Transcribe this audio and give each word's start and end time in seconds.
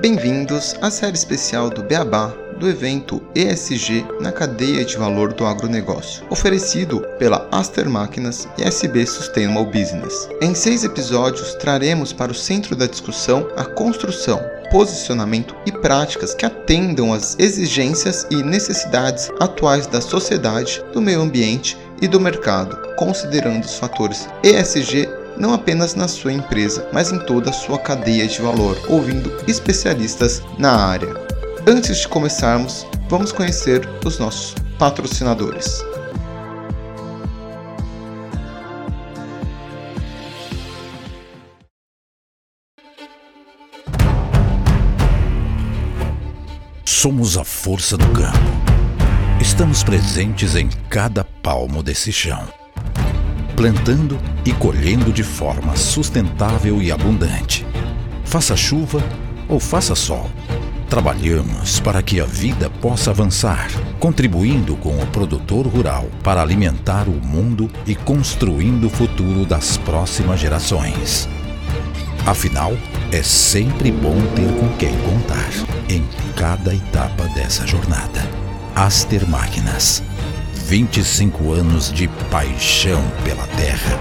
Bem-vindos 0.00 0.76
à 0.80 0.92
série 0.92 1.16
especial 1.16 1.68
do 1.70 1.82
Beabá 1.82 2.32
do 2.56 2.68
evento 2.68 3.20
ESG 3.34 4.06
na 4.20 4.30
cadeia 4.30 4.84
de 4.84 4.96
valor 4.96 5.32
do 5.32 5.44
agronegócio, 5.44 6.24
oferecido 6.30 7.00
pela 7.18 7.48
Aster 7.50 7.90
Máquinas 7.90 8.46
e 8.56 8.62
SB 8.62 9.04
Sustainable 9.04 9.64
Business. 9.64 10.28
Em 10.40 10.54
seis 10.54 10.84
episódios, 10.84 11.54
traremos 11.54 12.12
para 12.12 12.30
o 12.30 12.34
centro 12.34 12.76
da 12.76 12.86
discussão 12.86 13.48
a 13.56 13.64
construção, 13.64 14.40
posicionamento 14.70 15.56
e 15.66 15.72
práticas 15.72 16.32
que 16.32 16.46
atendam 16.46 17.12
às 17.12 17.36
exigências 17.36 18.24
e 18.30 18.36
necessidades 18.40 19.32
atuais 19.40 19.88
da 19.88 20.00
sociedade, 20.00 20.80
do 20.92 21.02
meio 21.02 21.22
ambiente 21.22 21.76
e 22.00 22.06
do 22.06 22.20
mercado, 22.20 22.78
considerando 22.94 23.64
os 23.64 23.76
fatores 23.76 24.28
ESG 24.44 25.08
não 25.38 25.54
apenas 25.54 25.94
na 25.94 26.08
sua 26.08 26.32
empresa, 26.32 26.88
mas 26.92 27.12
em 27.12 27.18
toda 27.20 27.50
a 27.50 27.52
sua 27.52 27.78
cadeia 27.78 28.26
de 28.26 28.40
valor, 28.42 28.76
ouvindo 28.88 29.32
especialistas 29.46 30.42
na 30.58 30.72
área. 30.72 31.14
Antes 31.66 31.98
de 31.98 32.08
começarmos, 32.08 32.86
vamos 33.08 33.30
conhecer 33.32 33.88
os 34.04 34.18
nossos 34.18 34.54
patrocinadores. 34.78 35.84
Somos 46.84 47.38
a 47.38 47.44
força 47.44 47.96
do 47.96 48.06
campo. 48.08 48.38
Estamos 49.40 49.84
presentes 49.84 50.56
em 50.56 50.68
cada 50.90 51.22
palmo 51.22 51.80
desse 51.80 52.12
chão 52.12 52.57
plantando 53.58 54.16
e 54.44 54.52
colhendo 54.52 55.12
de 55.12 55.24
forma 55.24 55.74
sustentável 55.74 56.80
e 56.80 56.92
abundante. 56.92 57.66
Faça 58.22 58.56
chuva 58.56 59.02
ou 59.48 59.58
faça 59.58 59.96
sol. 59.96 60.30
Trabalhamos 60.88 61.80
para 61.80 62.00
que 62.00 62.20
a 62.20 62.24
vida 62.24 62.70
possa 62.70 63.10
avançar, 63.10 63.68
contribuindo 63.98 64.76
com 64.76 64.96
o 64.96 65.06
produtor 65.08 65.66
rural 65.66 66.06
para 66.22 66.40
alimentar 66.40 67.08
o 67.08 67.20
mundo 67.20 67.68
e 67.84 67.96
construindo 67.96 68.86
o 68.86 68.90
futuro 68.90 69.44
das 69.44 69.76
próximas 69.76 70.38
gerações. 70.38 71.28
Afinal, 72.24 72.72
é 73.10 73.24
sempre 73.24 73.90
bom 73.90 74.20
ter 74.36 74.52
com 74.52 74.68
quem 74.76 74.96
contar 74.98 75.50
em 75.88 76.04
cada 76.36 76.72
etapa 76.72 77.24
dessa 77.34 77.66
jornada. 77.66 78.24
Aster 78.76 79.28
Máquinas 79.28 80.00
25 80.68 81.50
anos 81.50 81.90
de 81.90 82.06
paixão 82.30 83.02
pela 83.24 83.46
terra. 83.56 83.98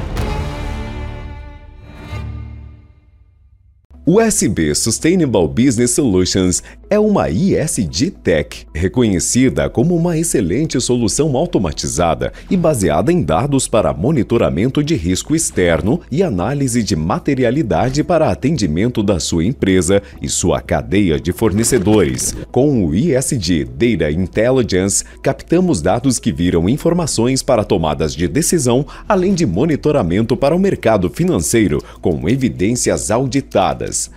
O 4.05 4.19
SB 4.19 4.75
Sustainable 4.75 5.47
Business 5.47 5.91
Solutions 5.91 6.61
é 6.89 6.97
uma 6.97 7.29
ISD 7.29 8.11
Tech, 8.11 8.65
reconhecida 8.73 9.69
como 9.69 9.95
uma 9.95 10.17
excelente 10.17 10.79
solução 10.79 11.35
automatizada 11.35 12.31
e 12.49 12.55
baseada 12.55 13.11
em 13.11 13.21
dados 13.21 13.67
para 13.67 13.93
monitoramento 13.93 14.83
de 14.83 14.95
risco 14.95 15.35
externo 15.35 15.99
e 16.09 16.23
análise 16.23 16.81
de 16.81 16.95
materialidade 16.95 18.03
para 18.03 18.31
atendimento 18.31 19.03
da 19.03 19.19
sua 19.19 19.43
empresa 19.43 20.01
e 20.21 20.29
sua 20.29 20.61
cadeia 20.61 21.19
de 21.19 21.33
fornecedores. 21.33 22.35
Com 22.51 22.85
o 22.85 22.95
ISD 22.95 23.65
Data 23.65 24.11
Intelligence, 24.11 25.03
captamos 25.21 25.81
dados 25.81 26.19
que 26.19 26.31
viram 26.31 26.69
informações 26.69 27.43
para 27.43 27.63
tomadas 27.63 28.15
de 28.15 28.27
decisão, 28.27 28.85
além 29.07 29.33
de 29.33 29.45
monitoramento 29.45 30.37
para 30.37 30.55
o 30.55 30.59
mercado 30.59 31.09
financeiro, 31.09 31.83
com 32.01 32.29
evidências 32.29 33.11
auditadas. 33.11 34.09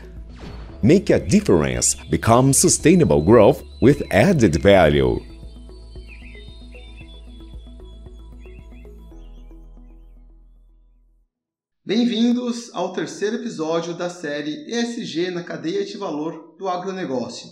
Make 0.82 1.12
a 1.12 1.20
difference. 1.20 1.94
Become 2.08 2.54
sustainable 2.54 3.20
growth 3.20 3.62
with 3.82 4.02
added 4.10 4.56
value. 4.62 5.20
Bem-vindos 11.84 12.70
ao 12.72 12.94
terceiro 12.94 13.36
episódio 13.36 13.92
da 13.92 14.08
série 14.08 14.64
ESG 14.70 15.30
na 15.30 15.44
cadeia 15.44 15.84
de 15.84 15.98
valor 15.98 16.56
do 16.58 16.66
agronegócio. 16.66 17.50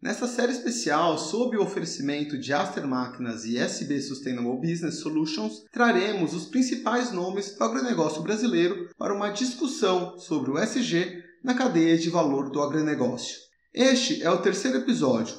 Nesta 0.00 0.28
série 0.28 0.52
especial, 0.52 1.18
sob 1.18 1.56
o 1.56 1.62
oferecimento 1.62 2.38
de 2.38 2.52
Aster 2.52 2.86
Máquinas 2.86 3.44
e 3.44 3.58
SB 3.58 4.00
Sustainable 4.00 4.60
Business 4.60 5.00
Solutions, 5.00 5.64
traremos 5.72 6.32
os 6.32 6.46
principais 6.46 7.10
nomes 7.10 7.56
do 7.56 7.64
agronegócio 7.64 8.22
brasileiro 8.22 8.88
para 8.96 9.12
uma 9.12 9.30
discussão 9.30 10.16
sobre 10.16 10.52
o 10.52 10.58
ESG 10.62 11.26
na 11.42 11.54
cadeia 11.54 11.96
de 11.96 12.10
valor 12.10 12.50
do 12.50 12.60
agronegócio. 12.60 13.36
Este 13.72 14.22
é 14.22 14.30
o 14.30 14.38
terceiro 14.38 14.78
episódio, 14.78 15.34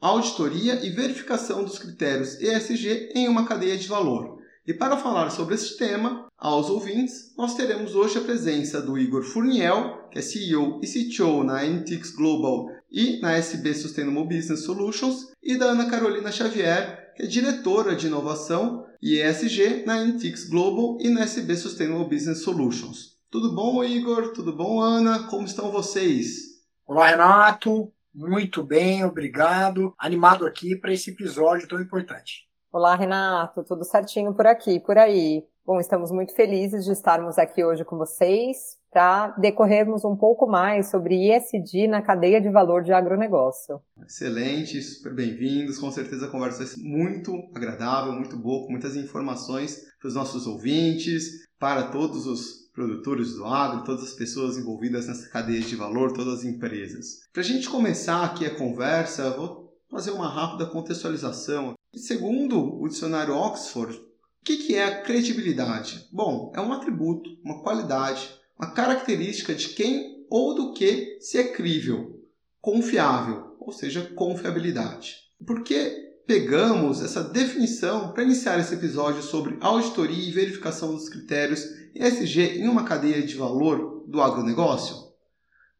auditoria 0.00 0.84
e 0.84 0.90
verificação 0.90 1.64
dos 1.64 1.78
critérios 1.78 2.40
ESG 2.40 3.12
em 3.14 3.28
uma 3.28 3.46
cadeia 3.46 3.76
de 3.76 3.88
valor. 3.88 4.38
E 4.66 4.72
para 4.72 4.96
falar 4.96 5.30
sobre 5.30 5.54
esse 5.54 5.76
tema, 5.76 6.26
aos 6.38 6.68
ouvintes, 6.70 7.34
nós 7.36 7.54
teremos 7.54 7.94
hoje 7.94 8.18
a 8.18 8.22
presença 8.22 8.80
do 8.80 8.98
Igor 8.98 9.22
Furniel, 9.22 10.08
que 10.10 10.18
é 10.18 10.22
CEO 10.22 10.80
e 10.82 10.86
CTO 10.86 11.44
na 11.44 11.62
Antix 11.62 12.10
Global 12.10 12.68
e 12.90 13.20
na 13.20 13.32
SB 13.32 13.74
Sustainable 13.74 14.24
Business 14.24 14.64
Solutions, 14.64 15.28
e 15.42 15.56
da 15.56 15.66
Ana 15.66 15.90
Carolina 15.90 16.32
Xavier, 16.32 17.14
que 17.14 17.22
é 17.22 17.26
diretora 17.26 17.94
de 17.94 18.06
inovação 18.06 18.84
e 19.02 19.20
ESG 19.20 19.84
na 19.86 19.94
Antix 19.94 20.48
Global 20.48 20.98
e 21.00 21.10
na 21.10 21.22
SB 21.22 21.56
Sustainable 21.56 22.08
Business 22.08 22.42
Solutions. 22.42 23.13
Tudo 23.34 23.52
bom, 23.52 23.82
Igor? 23.82 24.32
Tudo 24.32 24.54
bom, 24.54 24.80
Ana? 24.80 25.26
Como 25.26 25.44
estão 25.44 25.72
vocês? 25.72 26.62
Olá, 26.86 27.08
Renato. 27.08 27.92
Muito 28.14 28.62
bem, 28.62 29.04
obrigado. 29.04 29.92
Animado 29.98 30.46
aqui 30.46 30.76
para 30.76 30.92
esse 30.92 31.10
episódio 31.10 31.66
tão 31.66 31.80
importante. 31.80 32.48
Olá, 32.70 32.94
Renato. 32.94 33.64
Tudo 33.64 33.82
certinho 33.82 34.32
por 34.34 34.46
aqui, 34.46 34.78
por 34.78 34.96
aí. 34.96 35.44
Bom, 35.66 35.80
estamos 35.80 36.12
muito 36.12 36.32
felizes 36.32 36.84
de 36.84 36.92
estarmos 36.92 37.36
aqui 37.36 37.64
hoje 37.64 37.84
com 37.84 37.98
vocês 37.98 38.78
para 38.92 39.30
decorrermos 39.30 40.04
um 40.04 40.14
pouco 40.14 40.46
mais 40.46 40.88
sobre 40.88 41.34
ESG 41.34 41.88
na 41.88 42.02
cadeia 42.02 42.40
de 42.40 42.50
valor 42.50 42.84
de 42.84 42.92
agronegócio. 42.92 43.80
Excelente, 44.06 44.80
super 44.80 45.12
bem-vindos. 45.12 45.80
Com 45.80 45.90
certeza 45.90 46.26
a 46.26 46.30
conversa 46.30 46.58
vai 46.58 46.66
ser 46.68 46.80
muito 46.80 47.32
agradável, 47.52 48.12
muito 48.12 48.36
boa, 48.36 48.64
com 48.64 48.70
muitas 48.70 48.94
informações 48.94 49.86
para 49.98 50.06
os 50.06 50.14
nossos 50.14 50.46
ouvintes, 50.46 51.48
para 51.58 51.88
todos 51.90 52.28
os 52.28 52.63
produtores 52.74 53.34
do 53.34 53.44
agro, 53.44 53.84
todas 53.84 54.02
as 54.02 54.12
pessoas 54.12 54.58
envolvidas 54.58 55.06
nessa 55.06 55.28
cadeia 55.28 55.60
de 55.60 55.76
valor, 55.76 56.12
todas 56.12 56.40
as 56.40 56.44
empresas. 56.44 57.20
Para 57.32 57.42
a 57.42 57.44
gente 57.44 57.70
começar 57.70 58.24
aqui 58.24 58.44
a 58.44 58.54
conversa, 58.54 59.30
vou 59.30 59.72
fazer 59.88 60.10
uma 60.10 60.28
rápida 60.28 60.66
contextualização. 60.66 61.74
Segundo 61.94 62.80
o 62.82 62.88
dicionário 62.88 63.34
Oxford, 63.34 63.96
o 63.96 64.04
que 64.44 64.74
é 64.74 64.84
a 64.84 65.02
credibilidade? 65.02 66.06
Bom, 66.12 66.52
é 66.54 66.60
um 66.60 66.72
atributo, 66.72 67.30
uma 67.44 67.62
qualidade, 67.62 68.28
uma 68.58 68.72
característica 68.72 69.54
de 69.54 69.68
quem 69.68 70.26
ou 70.28 70.54
do 70.54 70.72
que 70.72 71.18
se 71.20 71.38
é 71.38 71.44
crível, 71.44 72.20
confiável, 72.60 73.56
ou 73.60 73.72
seja, 73.72 74.10
confiabilidade. 74.14 75.14
Por 75.46 75.62
que 75.62 76.03
pegamos 76.26 77.02
essa 77.02 77.22
definição 77.22 78.12
para 78.12 78.22
iniciar 78.22 78.58
esse 78.58 78.74
episódio 78.74 79.22
sobre 79.22 79.58
auditoria 79.60 80.28
e 80.28 80.32
verificação 80.32 80.94
dos 80.94 81.08
critérios 81.08 81.64
ESG 81.94 82.58
em 82.58 82.68
uma 82.68 82.84
cadeia 82.84 83.22
de 83.22 83.34
valor 83.34 84.04
do 84.08 84.20
agronegócio? 84.20 85.04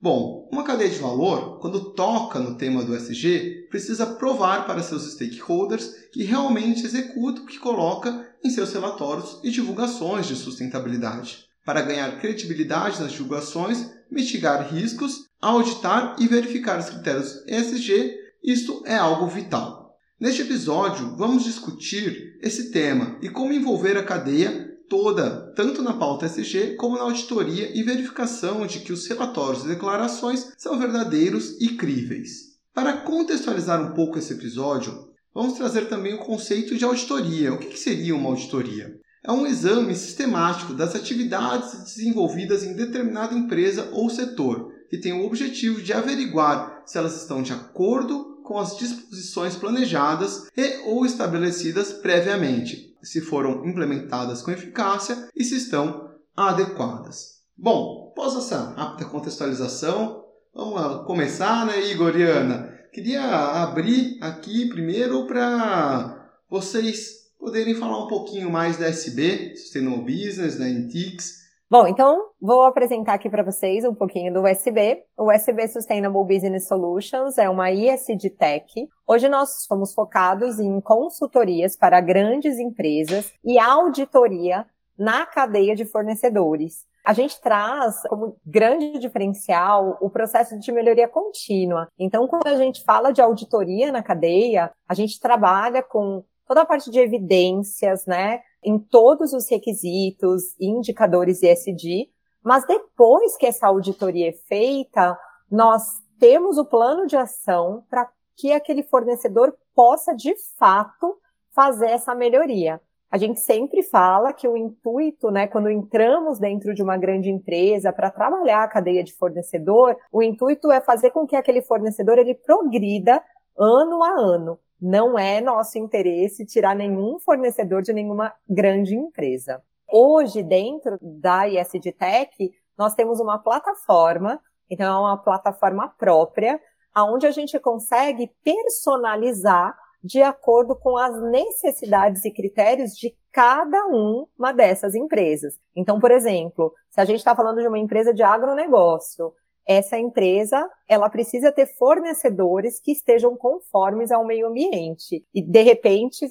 Bom, 0.01 0.51
uma 0.53 0.65
cadeia 0.65 0.91
de 0.91 0.99
valor, 0.99 1.59
quando 1.61 1.95
toca 1.95 2.39
no 2.39 2.59
tema 2.59 2.85
do 2.85 2.95
ESG, 2.95 3.69
precisa 3.71 4.05
provar 4.05 4.67
para 4.67 4.83
seus 4.83 5.11
stakeholders 5.13 5.95
que 6.13 6.23
realmente 6.23 6.85
executa 6.85 7.41
o 7.41 7.47
que 7.47 7.59
coloca 7.59 8.29
em 8.45 8.51
seus 8.51 8.71
relatórios 8.73 9.41
e 9.43 9.51
divulgações 9.51 10.27
de 10.27 10.37
sustentabilidade. 10.37 11.47
Para 11.65 11.81
ganhar 11.81 12.21
credibilidade 12.21 13.01
nas 13.01 13.13
divulgações, 13.13 13.91
mitigar 14.11 14.71
riscos, 14.71 15.25
auditar 15.41 16.17
e 16.19 16.29
verificar 16.29 16.79
os 16.79 16.91
critérios 16.91 17.43
ESG, 17.47 18.15
isto 18.43 18.83
é 18.85 18.97
algo 18.97 19.27
vital. 19.27 19.84
Neste 20.25 20.41
episódio, 20.41 21.15
vamos 21.19 21.45
discutir 21.45 22.39
esse 22.41 22.71
tema 22.71 23.19
e 23.21 23.29
como 23.29 23.53
envolver 23.53 23.99
a 23.99 24.03
cadeia 24.03 24.75
toda, 24.89 25.53
tanto 25.55 25.83
na 25.83 25.93
pauta 25.93 26.25
SG 26.25 26.77
como 26.77 26.97
na 26.97 27.03
auditoria 27.03 27.79
e 27.79 27.83
verificação 27.83 28.67
de 28.67 28.81
que 28.81 28.91
os 28.91 29.07
relatórios 29.07 29.67
e 29.67 29.69
declarações 29.69 30.51
são 30.57 30.79
verdadeiros 30.79 31.61
e 31.61 31.77
críveis. 31.77 32.55
Para 32.73 32.95
contextualizar 32.95 33.83
um 33.83 33.93
pouco 33.93 34.19
esse 34.19 34.33
episódio, 34.33 35.11
vamos 35.35 35.59
trazer 35.59 35.91
também 35.91 36.15
o 36.15 36.25
conceito 36.25 36.75
de 36.75 36.87
auditoria. 36.87 37.53
O 37.53 37.59
que 37.59 37.79
seria 37.79 38.17
uma 38.17 38.31
auditoria? 38.31 38.99
É 39.23 39.31
um 39.31 39.47
exame 39.47 39.95
sistemático 39.95 40.73
das 40.73 40.97
atividades 40.97 41.85
desenvolvidas 41.85 42.65
em 42.65 42.73
determinada 42.73 43.35
empresa 43.35 43.91
ou 43.93 44.09
setor, 44.09 44.73
que 44.89 44.97
tem 44.97 45.13
o 45.13 45.27
objetivo 45.27 45.83
de 45.83 45.93
averiguar 45.93 46.83
se 46.87 46.97
elas 46.97 47.15
estão 47.21 47.43
de 47.43 47.53
acordo 47.53 48.34
com 48.45 48.59
as 48.59 48.77
disposições 48.77 49.57
planejadas 49.57 50.49
e 50.55 50.83
ou 50.85 51.07
estabelecidas 51.07 51.95
previamente, 51.95 52.95
se 53.03 53.23
foram 53.23 53.67
implementadas 53.67 54.43
com 54.43 54.51
eficácia 54.51 55.29
e 55.35 55.43
se 55.43 55.57
estão 55.57 56.11
adequadas. 56.37 57.41
Bom, 57.57 58.11
após 58.13 58.37
essa 58.37 58.75
rápida 58.77 59.09
contextualização, 59.09 60.25
vamos 60.55 61.07
começar, 61.07 61.65
né, 61.67 61.91
Igor 61.91 62.15
e 62.17 62.23
Ana? 62.23 62.73
Queria 62.93 63.25
abrir 63.63 64.19
aqui 64.21 64.69
primeiro 64.69 65.27
para 65.27 66.29
vocês 66.49 67.25
poderem 67.41 67.75
falar 67.75 68.05
um 68.05 68.09
pouquinho 68.09 68.51
mais 68.51 68.77
da 68.77 68.87
SB, 68.87 69.57
Sustainable 69.57 70.05
Business, 70.05 70.59
da 70.59 70.69
Intix. 70.69 71.44
Bom, 71.71 71.87
então 71.87 72.31
vou 72.41 72.65
apresentar 72.65 73.15
aqui 73.15 73.29
para 73.31 73.43
vocês 73.43 73.85
um 73.87 73.95
pouquinho 73.95 74.33
do 74.33 74.43
USB. 74.43 75.03
O 75.17 75.33
USB 75.33 75.67
Sustainable 75.67 76.23
Business 76.23 76.69
Solutions 76.69 77.39
é 77.39 77.49
uma 77.49 77.71
ISD 77.71 78.31
Tech. 78.31 78.67
Hoje 79.07 79.29
nós 79.31 79.65
somos 79.67 79.95
focados 79.95 80.61
em 80.61 80.79
consultorias 80.83 81.75
para 81.75 82.03
grandes 82.03 82.59
empresas 82.59 83.33
e 83.43 83.59
auditoria 83.59 84.67
na 84.97 85.25
cadeia 85.25 85.75
de 85.75 85.87
fornecedores. 85.87 86.85
A 87.05 87.15
gente 87.15 87.41
traz 87.41 88.01
como 88.09 88.37
grande 88.45 88.99
diferencial 88.99 89.97
o 90.01 90.11
processo 90.11 90.59
de 90.59 90.71
melhoria 90.71 91.09
contínua. 91.09 91.89
Então, 91.99 92.29
quando 92.29 92.47
a 92.47 92.57
gente 92.57 92.85
fala 92.85 93.11
de 93.11 93.21
auditoria 93.21 93.91
na 93.91 94.03
cadeia, 94.03 94.71
a 94.89 94.95
gente 94.95 95.19
trabalha 95.19 95.83
com 95.83 96.25
toda 96.47 96.63
a 96.63 96.67
parte 96.67 96.91
de 96.91 96.99
evidências, 96.99 98.07
né, 98.07 98.41
em 98.63 98.79
todos 98.79 99.33
os 99.33 99.49
requisitos, 99.51 100.55
indicadores 100.61 101.43
ESG, 101.43 102.11
mas 102.43 102.67
depois 102.67 103.37
que 103.37 103.47
essa 103.47 103.67
auditoria 103.67 104.29
é 104.29 104.33
feita, 104.33 105.19
nós 105.51 105.83
temos 106.19 106.59
o 106.59 106.65
plano 106.65 107.07
de 107.07 107.17
ação 107.17 107.85
para 107.89 108.09
que 108.37 108.53
aquele 108.53 108.83
fornecedor 108.83 109.55
possa, 109.75 110.15
de 110.15 110.35
fato, 110.59 111.19
fazer 111.55 111.91
essa 111.91 112.15
melhoria. 112.15 112.81
A 113.11 113.17
gente 113.17 113.39
sempre 113.41 113.83
fala 113.83 114.33
que 114.33 114.49
o 114.49 114.57
intuito, 114.57 115.31
né, 115.31 115.47
quando 115.47 115.71
entramos 115.71 116.39
dentro 116.41 116.75
de 116.75 116.83
uma 116.83 116.97
grande 116.97 117.31
empresa 117.31 117.93
para 117.93 118.11
trabalhar 118.11 118.65
a 118.65 118.69
cadeia 118.69 119.05
de 119.05 119.15
fornecedor, 119.15 119.97
o 120.11 120.21
intuito 120.21 120.73
é 120.73 120.81
fazer 120.81 121.11
com 121.11 121.25
que 121.25 121.37
aquele 121.37 121.63
fornecedor 121.63 122.19
ele 122.19 122.35
progrida 122.35 123.23
ano 123.59 124.03
a 124.03 124.21
ano. 124.21 124.59
Não 124.81 125.19
é 125.19 125.41
nosso 125.41 125.79
interesse 125.79 126.45
tirar 126.45 126.75
nenhum 126.75 127.19
fornecedor 127.19 127.83
de 127.83 127.93
nenhuma 127.93 128.35
grande 128.49 128.95
empresa. 128.95 129.63
Hoje, 129.91 130.43
dentro 130.43 130.99
da 131.01 131.49
ISD 131.49 131.93
Tech, 131.93 132.53
nós 132.77 132.95
temos 132.95 133.21
uma 133.21 133.39
plataforma, 133.39 134.41
então 134.69 134.87
é 134.87 134.99
uma 134.99 135.17
plataforma 135.17 135.89
própria, 135.89 136.61
onde 136.97 137.27
a 137.27 137.31
gente 137.31 137.59
consegue 137.59 138.31
personalizar 138.43 139.77
de 140.03 140.21
acordo 140.21 140.77
com 140.77 140.99
as 140.99 141.19
necessidades 141.31 142.25
e 142.25 142.31
critérios 142.31 142.93
de 142.93 143.17
cada 143.33 143.87
uma 143.87 144.53
dessas 144.53 144.95
empresas. 144.95 145.59
Então, 145.75 145.99
por 145.99 146.11
exemplo, 146.11 146.73
se 146.91 147.01
a 147.01 147.05
gente 147.05 147.19
está 147.19 147.35
falando 147.35 147.61
de 147.61 147.67
uma 147.67 147.79
empresa 147.79 148.13
de 148.13 148.23
agronegócio, 148.23 149.33
essa 149.67 149.99
empresa 149.99 150.69
ela 150.89 151.09
precisa 151.09 151.51
ter 151.51 151.67
fornecedores 151.79 152.81
que 152.81 152.93
estejam 152.93 153.37
conformes 153.37 154.11
ao 154.11 154.25
meio 154.25 154.49
ambiente. 154.49 155.25
E, 155.35 155.43
de 155.43 155.63
repente, 155.63 156.27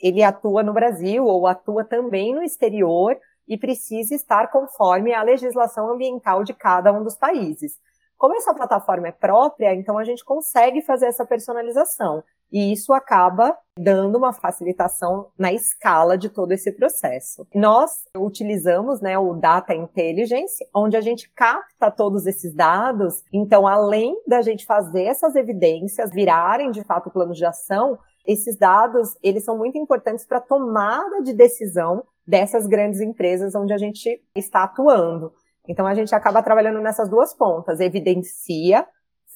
ele 0.00 0.22
atua 0.22 0.62
no 0.62 0.72
Brasil 0.72 1.24
ou 1.24 1.46
atua 1.46 1.84
também 1.84 2.34
no 2.34 2.42
exterior 2.42 3.18
e 3.46 3.56
precisa 3.56 4.14
estar 4.14 4.50
conforme 4.50 5.12
à 5.12 5.22
legislação 5.22 5.90
ambiental 5.90 6.44
de 6.44 6.54
cada 6.54 6.92
um 6.92 7.02
dos 7.02 7.16
países. 7.16 7.78
Como 8.16 8.36
essa 8.36 8.54
plataforma 8.54 9.08
é 9.08 9.12
própria, 9.12 9.74
então 9.74 9.96
a 9.96 10.04
gente 10.04 10.24
consegue 10.24 10.82
fazer 10.82 11.06
essa 11.06 11.24
personalização. 11.24 12.22
E 12.50 12.72
isso 12.72 12.92
acaba 12.92 13.56
dando 13.78 14.16
uma 14.16 14.32
facilitação 14.32 15.28
na 15.38 15.52
escala 15.52 16.16
de 16.16 16.28
todo 16.28 16.52
esse 16.52 16.72
processo. 16.72 17.46
Nós 17.54 18.04
utilizamos 18.16 19.00
né, 19.00 19.18
o 19.18 19.34
Data 19.34 19.74
Intelligence, 19.74 20.66
onde 20.74 20.96
a 20.96 21.00
gente 21.00 21.30
capta 21.30 21.90
todos 21.90 22.26
esses 22.26 22.54
dados. 22.54 23.22
Então, 23.32 23.66
além 23.66 24.20
da 24.26 24.42
gente 24.42 24.66
fazer 24.66 25.04
essas 25.04 25.36
evidências 25.36 26.10
virarem 26.10 26.70
de 26.70 26.82
fato 26.82 27.10
planos 27.10 27.36
de 27.36 27.44
ação, 27.44 27.98
esses 28.26 28.58
dados 28.58 29.16
eles 29.22 29.44
são 29.44 29.56
muito 29.56 29.78
importantes 29.78 30.26
para 30.26 30.38
a 30.38 30.42
tomada 30.42 31.22
de 31.22 31.32
decisão 31.32 32.02
dessas 32.26 32.66
grandes 32.66 33.00
empresas 33.00 33.54
onde 33.54 33.72
a 33.72 33.78
gente 33.78 34.22
está 34.34 34.64
atuando. 34.64 35.32
Então, 35.68 35.86
a 35.86 35.94
gente 35.94 36.14
acaba 36.14 36.42
trabalhando 36.42 36.80
nessas 36.80 37.08
duas 37.08 37.32
pontas: 37.32 37.78
evidencia, 37.78 38.86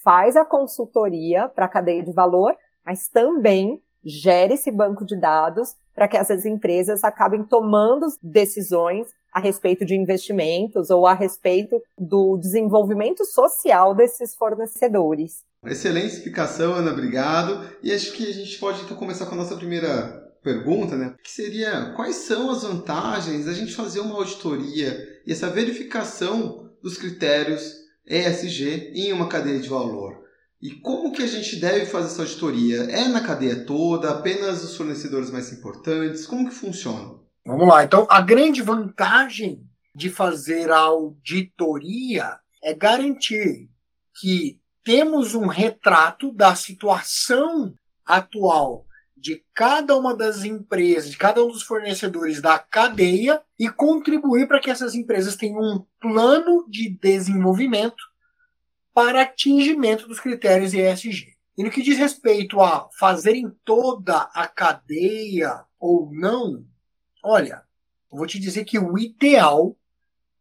faz 0.02 0.34
a 0.34 0.44
consultoria 0.44 1.48
para 1.48 1.66
a 1.66 1.68
cadeia 1.68 2.02
de 2.02 2.12
valor 2.12 2.56
mas 2.84 3.08
também 3.08 3.80
gere 4.04 4.54
esse 4.54 4.70
banco 4.70 5.04
de 5.04 5.16
dados 5.16 5.74
para 5.94 6.08
que 6.08 6.16
essas 6.16 6.44
empresas 6.44 7.04
acabem 7.04 7.44
tomando 7.44 8.06
decisões 8.22 9.08
a 9.32 9.40
respeito 9.40 9.84
de 9.84 9.94
investimentos 9.94 10.90
ou 10.90 11.06
a 11.06 11.14
respeito 11.14 11.80
do 11.98 12.36
desenvolvimento 12.36 13.24
social 13.24 13.94
desses 13.94 14.34
fornecedores. 14.34 15.42
Excelente 15.64 16.14
explicação, 16.14 16.74
Ana, 16.74 16.92
obrigado. 16.92 17.64
E 17.82 17.92
acho 17.92 18.12
que 18.12 18.28
a 18.28 18.32
gente 18.32 18.58
pode 18.58 18.82
então 18.82 18.96
começar 18.96 19.26
com 19.26 19.34
a 19.34 19.38
nossa 19.38 19.56
primeira 19.56 20.20
pergunta, 20.42 20.96
né? 20.96 21.14
Que 21.22 21.30
seria 21.30 21.92
quais 21.94 22.16
são 22.16 22.50
as 22.50 22.62
vantagens 22.62 23.46
da 23.46 23.52
gente 23.52 23.74
fazer 23.74 24.00
uma 24.00 24.16
auditoria 24.16 25.22
e 25.24 25.32
essa 25.32 25.48
verificação 25.48 26.70
dos 26.82 26.98
critérios 26.98 27.76
ESG 28.06 28.92
em 28.94 29.12
uma 29.12 29.28
cadeia 29.28 29.60
de 29.60 29.68
valor? 29.68 30.21
E 30.62 30.70
como 30.76 31.10
que 31.10 31.24
a 31.24 31.26
gente 31.26 31.56
deve 31.56 31.86
fazer 31.86 32.06
essa 32.06 32.22
auditoria? 32.22 32.82
É 32.84 33.08
na 33.08 33.20
cadeia 33.20 33.66
toda, 33.66 34.10
apenas 34.10 34.62
os 34.62 34.76
fornecedores 34.76 35.28
mais 35.28 35.52
importantes? 35.52 36.24
Como 36.24 36.48
que 36.48 36.54
funciona? 36.54 37.18
Vamos 37.44 37.66
lá. 37.66 37.82
Então, 37.82 38.06
a 38.08 38.20
grande 38.20 38.62
vantagem 38.62 39.66
de 39.92 40.08
fazer 40.08 40.70
a 40.70 40.78
auditoria 40.78 42.38
é 42.62 42.72
garantir 42.72 43.68
que 44.20 44.60
temos 44.84 45.34
um 45.34 45.48
retrato 45.48 46.32
da 46.32 46.54
situação 46.54 47.74
atual 48.06 48.86
de 49.16 49.44
cada 49.52 49.96
uma 49.96 50.16
das 50.16 50.44
empresas, 50.44 51.10
de 51.10 51.16
cada 51.16 51.44
um 51.44 51.48
dos 51.48 51.62
fornecedores 51.62 52.40
da 52.40 52.56
cadeia 52.58 53.42
e 53.58 53.68
contribuir 53.68 54.46
para 54.46 54.60
que 54.60 54.70
essas 54.70 54.94
empresas 54.94 55.34
tenham 55.34 55.60
um 55.60 55.84
plano 56.00 56.66
de 56.68 56.88
desenvolvimento 56.88 58.11
para 58.94 59.22
atingimento 59.22 60.06
dos 60.06 60.20
critérios 60.20 60.74
ESG. 60.74 61.32
E 61.56 61.62
no 61.62 61.70
que 61.70 61.82
diz 61.82 61.98
respeito 61.98 62.60
a 62.60 62.88
fazer 62.98 63.34
em 63.34 63.50
toda 63.64 64.22
a 64.34 64.46
cadeia 64.46 65.64
ou 65.78 66.10
não, 66.12 66.64
olha, 67.22 67.62
eu 68.10 68.18
vou 68.18 68.26
te 68.26 68.38
dizer 68.38 68.64
que 68.64 68.78
o 68.78 68.98
ideal, 68.98 69.76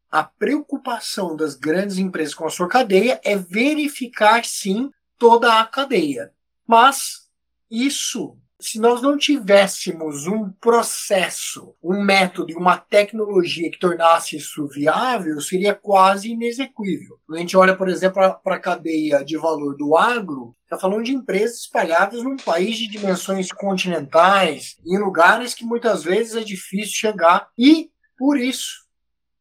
a 0.10 0.24
preocupação 0.24 1.36
das 1.36 1.56
grandes 1.56 1.98
empresas 1.98 2.34
com 2.34 2.46
a 2.46 2.50
sua 2.50 2.68
cadeia 2.68 3.20
é 3.24 3.36
verificar 3.36 4.46
sim 4.46 4.92
toda 5.18 5.60
a 5.60 5.66
cadeia. 5.66 6.34
Mas 6.66 7.30
isso 7.70 8.38
se 8.62 8.80
nós 8.80 9.02
não 9.02 9.18
tivéssemos 9.18 10.28
um 10.28 10.50
processo, 10.52 11.76
um 11.84 12.04
método 12.04 12.52
e 12.52 12.56
uma 12.56 12.78
tecnologia 12.78 13.70
que 13.72 13.80
tornasse 13.80 14.38
isso 14.38 14.68
viável, 14.68 15.42
seria 15.42 15.74
quase 15.74 16.30
inexequível. 16.30 17.20
Quando 17.26 17.38
a 17.38 17.42
gente 17.42 17.58
olha, 17.58 17.76
por 17.76 17.90
exemplo, 17.90 18.22
para 18.44 18.56
a 18.56 18.60
cadeia 18.60 19.26
de 19.26 19.36
valor 19.36 19.76
do 19.76 19.98
agro, 19.98 20.56
está 20.64 20.78
falando 20.78 21.04
de 21.04 21.14
empresas 21.14 21.62
espalhadas 21.62 22.24
num 22.24 22.38
país 22.38 22.78
de 22.78 22.88
dimensões 22.88 23.52
continentais, 23.52 24.78
em 24.86 24.98
lugares 25.00 25.56
que 25.56 25.66
muitas 25.66 26.04
vezes 26.04 26.36
é 26.36 26.44
difícil 26.44 26.94
chegar, 26.94 27.50
e, 27.58 27.90
por 28.18 28.38
isso, 28.38 28.86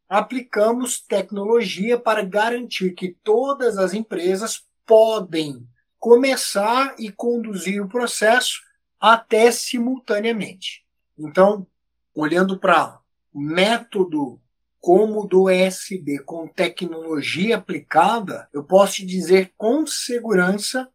aplicamos 0.09 1.01
tecnologia 1.01 1.99
para 1.99 2.25
garantir 2.25 2.93
que 2.95 3.15
todas 3.23 3.77
as 3.77 3.93
empresas 3.93 4.63
podem 4.87 5.65
começar 5.99 6.95
e 6.99 7.13
conduzir 7.13 7.81
o 7.81 7.89
processo 7.89 8.70
até 9.01 9.51
simultaneamente. 9.51 10.85
Então, 11.19 11.67
olhando 12.15 12.59
para 12.59 13.01
o 13.33 13.41
método 13.41 14.41
como 14.81 15.27
do 15.27 15.51
ESB 15.51 16.21
com 16.25 16.49
tecnologia 16.49 17.57
aplicada, 17.57 18.49
eu 18.53 18.65
posso 18.65 18.97
te 18.97 19.07
dizer 19.07 19.53
com 19.57 19.87
segurança 19.87 20.89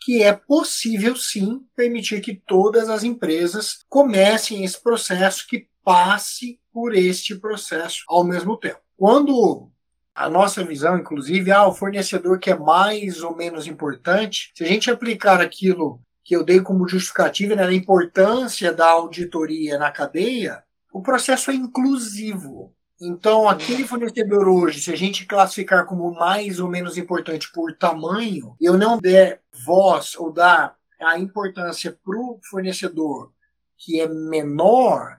que 0.00 0.22
é 0.22 0.32
possível 0.32 1.16
sim 1.16 1.64
permitir 1.74 2.20
que 2.20 2.34
todas 2.34 2.88
as 2.88 3.04
empresas 3.04 3.84
comecem 3.88 4.64
esse 4.64 4.80
processo, 4.80 5.46
que 5.46 5.68
passe 5.84 6.60
por 6.72 6.94
este 6.94 7.34
processo 7.34 8.04
ao 8.08 8.24
mesmo 8.24 8.56
tempo. 8.56 8.80
Quando 8.96 9.70
a 10.14 10.28
nossa 10.28 10.64
visão, 10.64 10.98
inclusive, 10.98 11.50
ah, 11.52 11.66
o 11.66 11.74
fornecedor 11.74 12.38
que 12.38 12.50
é 12.50 12.58
mais 12.58 13.22
ou 13.22 13.36
menos 13.36 13.66
importante, 13.66 14.50
se 14.54 14.64
a 14.64 14.66
gente 14.66 14.90
aplicar 14.90 15.40
aquilo 15.40 16.00
que 16.28 16.36
eu 16.36 16.44
dei 16.44 16.60
como 16.60 16.86
justificativa 16.86 17.56
né, 17.56 17.72
importância 17.72 18.70
da 18.70 18.86
auditoria 18.86 19.78
na 19.78 19.90
cadeia, 19.90 20.62
o 20.92 21.00
processo 21.00 21.50
é 21.50 21.54
inclusivo. 21.54 22.74
Então, 23.00 23.48
aquele 23.48 23.86
fornecedor 23.86 24.46
hoje, 24.46 24.82
se 24.82 24.92
a 24.92 24.94
gente 24.94 25.24
classificar 25.24 25.86
como 25.86 26.12
mais 26.12 26.60
ou 26.60 26.68
menos 26.68 26.98
importante 26.98 27.50
por 27.50 27.74
tamanho, 27.74 28.54
eu 28.60 28.76
não 28.76 28.98
der 28.98 29.40
voz 29.64 30.16
ou 30.16 30.30
dar 30.30 30.76
a 31.00 31.18
importância 31.18 31.98
para 32.04 32.18
o 32.18 32.38
fornecedor 32.50 33.32
que 33.78 33.98
é 33.98 34.06
menor, 34.06 35.16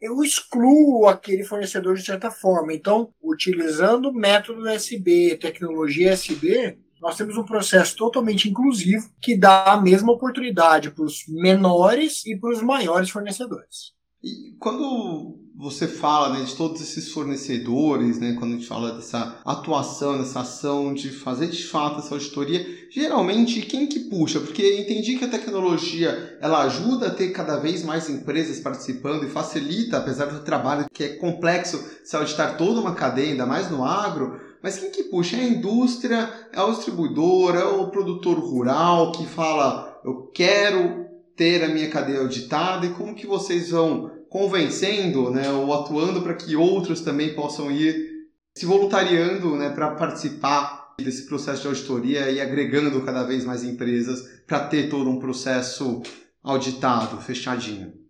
eu 0.00 0.24
excluo 0.24 1.06
aquele 1.06 1.44
fornecedor 1.44 1.96
de 1.96 2.02
certa 2.02 2.30
forma. 2.30 2.72
Então, 2.72 3.12
utilizando 3.22 4.08
o 4.08 4.14
método 4.14 4.66
SB, 4.66 5.36
tecnologia 5.36 6.12
SB, 6.12 6.78
nós 7.06 7.16
temos 7.16 7.36
um 7.36 7.44
processo 7.44 7.96
totalmente 7.96 8.48
inclusivo 8.48 9.08
que 9.22 9.38
dá 9.38 9.74
a 9.74 9.80
mesma 9.80 10.10
oportunidade 10.10 10.90
para 10.90 11.04
os 11.04 11.22
menores 11.28 12.26
e 12.26 12.36
para 12.36 12.50
os 12.50 12.60
maiores 12.60 13.10
fornecedores. 13.10 13.94
E 14.24 14.56
quando 14.58 15.38
você 15.56 15.86
fala 15.86 16.36
né, 16.36 16.44
de 16.44 16.56
todos 16.56 16.80
esses 16.80 17.12
fornecedores, 17.12 18.18
né, 18.18 18.34
quando 18.36 18.54
a 18.54 18.54
gente 18.56 18.66
fala 18.66 18.92
dessa 18.92 19.40
atuação, 19.44 20.18
dessa 20.18 20.40
ação 20.40 20.92
de 20.92 21.10
fazer 21.10 21.46
de 21.46 21.62
fato 21.62 22.00
essa 22.00 22.12
auditoria, 22.12 22.66
geralmente 22.90 23.62
quem 23.62 23.86
que 23.86 24.00
puxa? 24.00 24.40
Porque 24.40 24.80
entendi 24.80 25.16
que 25.16 25.24
a 25.24 25.30
tecnologia 25.30 26.36
ela 26.40 26.64
ajuda 26.64 27.06
a 27.06 27.14
ter 27.14 27.30
cada 27.30 27.56
vez 27.58 27.84
mais 27.84 28.10
empresas 28.10 28.58
participando 28.58 29.24
e 29.24 29.30
facilita, 29.30 29.98
apesar 29.98 30.26
do 30.26 30.40
trabalho 30.40 30.86
que 30.92 31.04
é 31.04 31.08
complexo 31.10 31.82
se 32.02 32.16
auditar 32.16 32.56
toda 32.56 32.80
uma 32.80 32.96
cadeia, 32.96 33.30
ainda 33.30 33.46
mais 33.46 33.70
no 33.70 33.84
agro, 33.84 34.40
mas 34.62 34.78
quem 34.78 34.90
que 34.90 35.04
puxa? 35.04 35.36
É 35.36 35.40
a 35.40 35.48
indústria, 35.48 36.48
é 36.52 36.60
o 36.60 36.72
distribuidor, 36.72 37.54
é 37.54 37.64
o 37.64 37.88
produtor 37.88 38.38
rural 38.38 39.12
que 39.12 39.26
fala 39.26 40.00
eu 40.04 40.30
quero 40.32 41.06
ter 41.36 41.62
a 41.64 41.68
minha 41.68 41.90
cadeia 41.90 42.20
auditada 42.20 42.86
e 42.86 42.94
como 42.94 43.14
que 43.14 43.26
vocês 43.26 43.70
vão 43.70 44.10
convencendo 44.28 45.30
né, 45.30 45.50
ou 45.50 45.72
atuando 45.72 46.22
para 46.22 46.34
que 46.34 46.56
outros 46.56 47.00
também 47.00 47.34
possam 47.34 47.70
ir 47.70 48.26
se 48.54 48.64
voluntariando 48.64 49.54
né, 49.56 49.70
para 49.70 49.90
participar 49.96 50.94
desse 50.98 51.26
processo 51.26 51.62
de 51.62 51.68
auditoria 51.68 52.30
e 52.30 52.40
agregando 52.40 53.02
cada 53.02 53.22
vez 53.22 53.44
mais 53.44 53.62
empresas 53.62 54.22
para 54.46 54.60
ter 54.60 54.88
todo 54.88 55.10
um 55.10 55.18
processo 55.18 56.02
auditado, 56.42 57.20
fechadinho. 57.20 58.05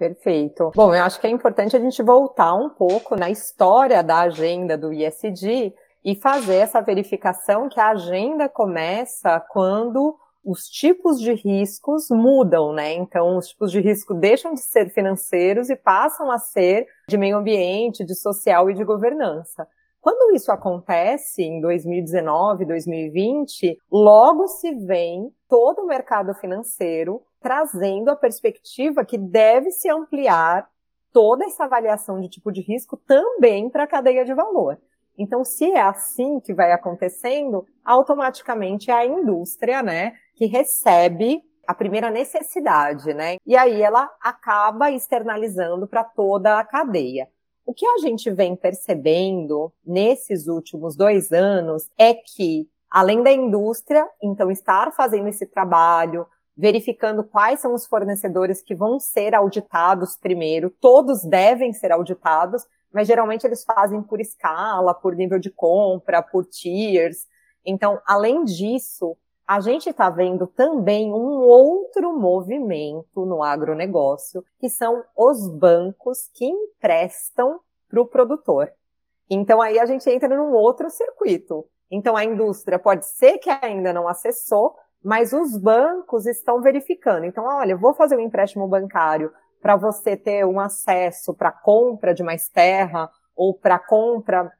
Perfeito. 0.00 0.72
Bom, 0.74 0.94
eu 0.94 1.02
acho 1.02 1.20
que 1.20 1.26
é 1.26 1.30
importante 1.30 1.76
a 1.76 1.78
gente 1.78 2.02
voltar 2.02 2.54
um 2.54 2.70
pouco 2.70 3.14
na 3.14 3.28
história 3.28 4.02
da 4.02 4.20
agenda 4.20 4.74
do 4.74 4.94
ISD 4.94 5.74
e 6.02 6.16
fazer 6.16 6.54
essa 6.54 6.80
verificação 6.80 7.68
que 7.68 7.78
a 7.78 7.90
agenda 7.90 8.48
começa 8.48 9.38
quando 9.50 10.16
os 10.42 10.62
tipos 10.70 11.20
de 11.20 11.34
riscos 11.34 12.06
mudam, 12.10 12.72
né? 12.72 12.94
Então, 12.94 13.36
os 13.36 13.48
tipos 13.48 13.70
de 13.70 13.78
risco 13.78 14.14
deixam 14.14 14.54
de 14.54 14.62
ser 14.62 14.88
financeiros 14.88 15.68
e 15.68 15.76
passam 15.76 16.30
a 16.30 16.38
ser 16.38 16.86
de 17.06 17.18
meio 17.18 17.36
ambiente, 17.36 18.02
de 18.02 18.14
social 18.14 18.70
e 18.70 18.74
de 18.74 18.82
governança. 18.82 19.68
Quando 20.00 20.34
isso 20.34 20.50
acontece 20.50 21.42
em 21.42 21.60
2019, 21.60 22.64
2020, 22.64 23.76
logo 23.92 24.46
se 24.48 24.74
vem 24.76 25.30
todo 25.46 25.82
o 25.82 25.86
mercado 25.86 26.32
financeiro 26.32 27.20
trazendo 27.40 28.10
a 28.10 28.16
perspectiva 28.16 29.04
que 29.04 29.18
deve 29.18 29.70
se 29.70 29.88
ampliar 29.88 30.68
toda 31.12 31.44
essa 31.44 31.64
avaliação 31.64 32.20
de 32.20 32.28
tipo 32.28 32.52
de 32.52 32.60
risco 32.60 32.96
também 32.96 33.68
para 33.68 33.84
a 33.84 33.88
cadeia 33.88 34.24
de 34.24 34.34
valor. 34.34 34.78
Então, 35.18 35.44
se 35.44 35.70
é 35.70 35.80
assim 35.80 36.40
que 36.40 36.54
vai 36.54 36.72
acontecendo, 36.72 37.66
automaticamente 37.84 38.90
é 38.90 38.94
a 38.94 39.06
indústria, 39.06 39.82
né, 39.82 40.14
que 40.34 40.46
recebe 40.46 41.42
a 41.66 41.74
primeira 41.74 42.10
necessidade, 42.10 43.12
né? 43.14 43.36
E 43.46 43.56
aí 43.56 43.80
ela 43.80 44.10
acaba 44.20 44.90
externalizando 44.90 45.86
para 45.86 46.02
toda 46.02 46.58
a 46.58 46.64
cadeia. 46.64 47.28
O 47.64 47.72
que 47.72 47.86
a 47.86 47.98
gente 47.98 48.30
vem 48.30 48.56
percebendo 48.56 49.72
nesses 49.84 50.48
últimos 50.48 50.96
dois 50.96 51.30
anos 51.30 51.88
é 51.96 52.14
que, 52.14 52.68
além 52.90 53.22
da 53.22 53.30
indústria, 53.30 54.04
então, 54.20 54.50
estar 54.50 54.90
fazendo 54.92 55.28
esse 55.28 55.46
trabalho, 55.46 56.26
verificando 56.56 57.24
quais 57.24 57.60
são 57.60 57.74
os 57.74 57.86
fornecedores 57.86 58.62
que 58.62 58.74
vão 58.74 58.98
ser 58.98 59.34
auditados 59.34 60.16
primeiro, 60.16 60.70
todos 60.80 61.22
devem 61.22 61.72
ser 61.72 61.92
auditados, 61.92 62.66
mas 62.92 63.06
geralmente 63.06 63.46
eles 63.46 63.64
fazem 63.64 64.02
por 64.02 64.20
escala, 64.20 64.92
por 64.94 65.14
nível 65.14 65.38
de 65.38 65.50
compra, 65.50 66.22
por 66.22 66.44
tiers. 66.44 67.26
Então, 67.64 68.00
além 68.06 68.44
disso, 68.44 69.16
a 69.50 69.58
gente 69.58 69.90
está 69.90 70.08
vendo 70.08 70.46
também 70.46 71.12
um 71.12 71.40
outro 71.40 72.12
movimento 72.12 73.26
no 73.26 73.42
agronegócio, 73.42 74.44
que 74.60 74.68
são 74.68 75.02
os 75.16 75.48
bancos 75.48 76.30
que 76.32 76.44
emprestam 76.44 77.58
para 77.88 78.00
o 78.00 78.06
produtor. 78.06 78.72
Então 79.28 79.60
aí 79.60 79.78
a 79.78 79.86
gente 79.86 80.08
entra 80.08 80.28
num 80.28 80.52
outro 80.52 80.88
circuito. 80.88 81.66
Então 81.90 82.16
a 82.16 82.24
indústria 82.24 82.78
pode 82.78 83.04
ser 83.06 83.38
que 83.38 83.50
ainda 83.50 83.92
não 83.92 84.06
acessou, 84.06 84.76
mas 85.02 85.32
os 85.32 85.56
bancos 85.56 86.26
estão 86.26 86.60
verificando. 86.60 87.24
Então, 87.24 87.44
olha, 87.44 87.76
vou 87.76 87.94
fazer 87.94 88.16
um 88.16 88.20
empréstimo 88.20 88.68
bancário 88.68 89.32
para 89.60 89.76
você 89.76 90.16
ter 90.16 90.44
um 90.44 90.58
acesso 90.58 91.34
para 91.34 91.52
compra 91.52 92.14
de 92.14 92.22
mais 92.22 92.48
terra 92.48 93.10
ou 93.36 93.54
para 93.54 93.78
compra 93.78 94.50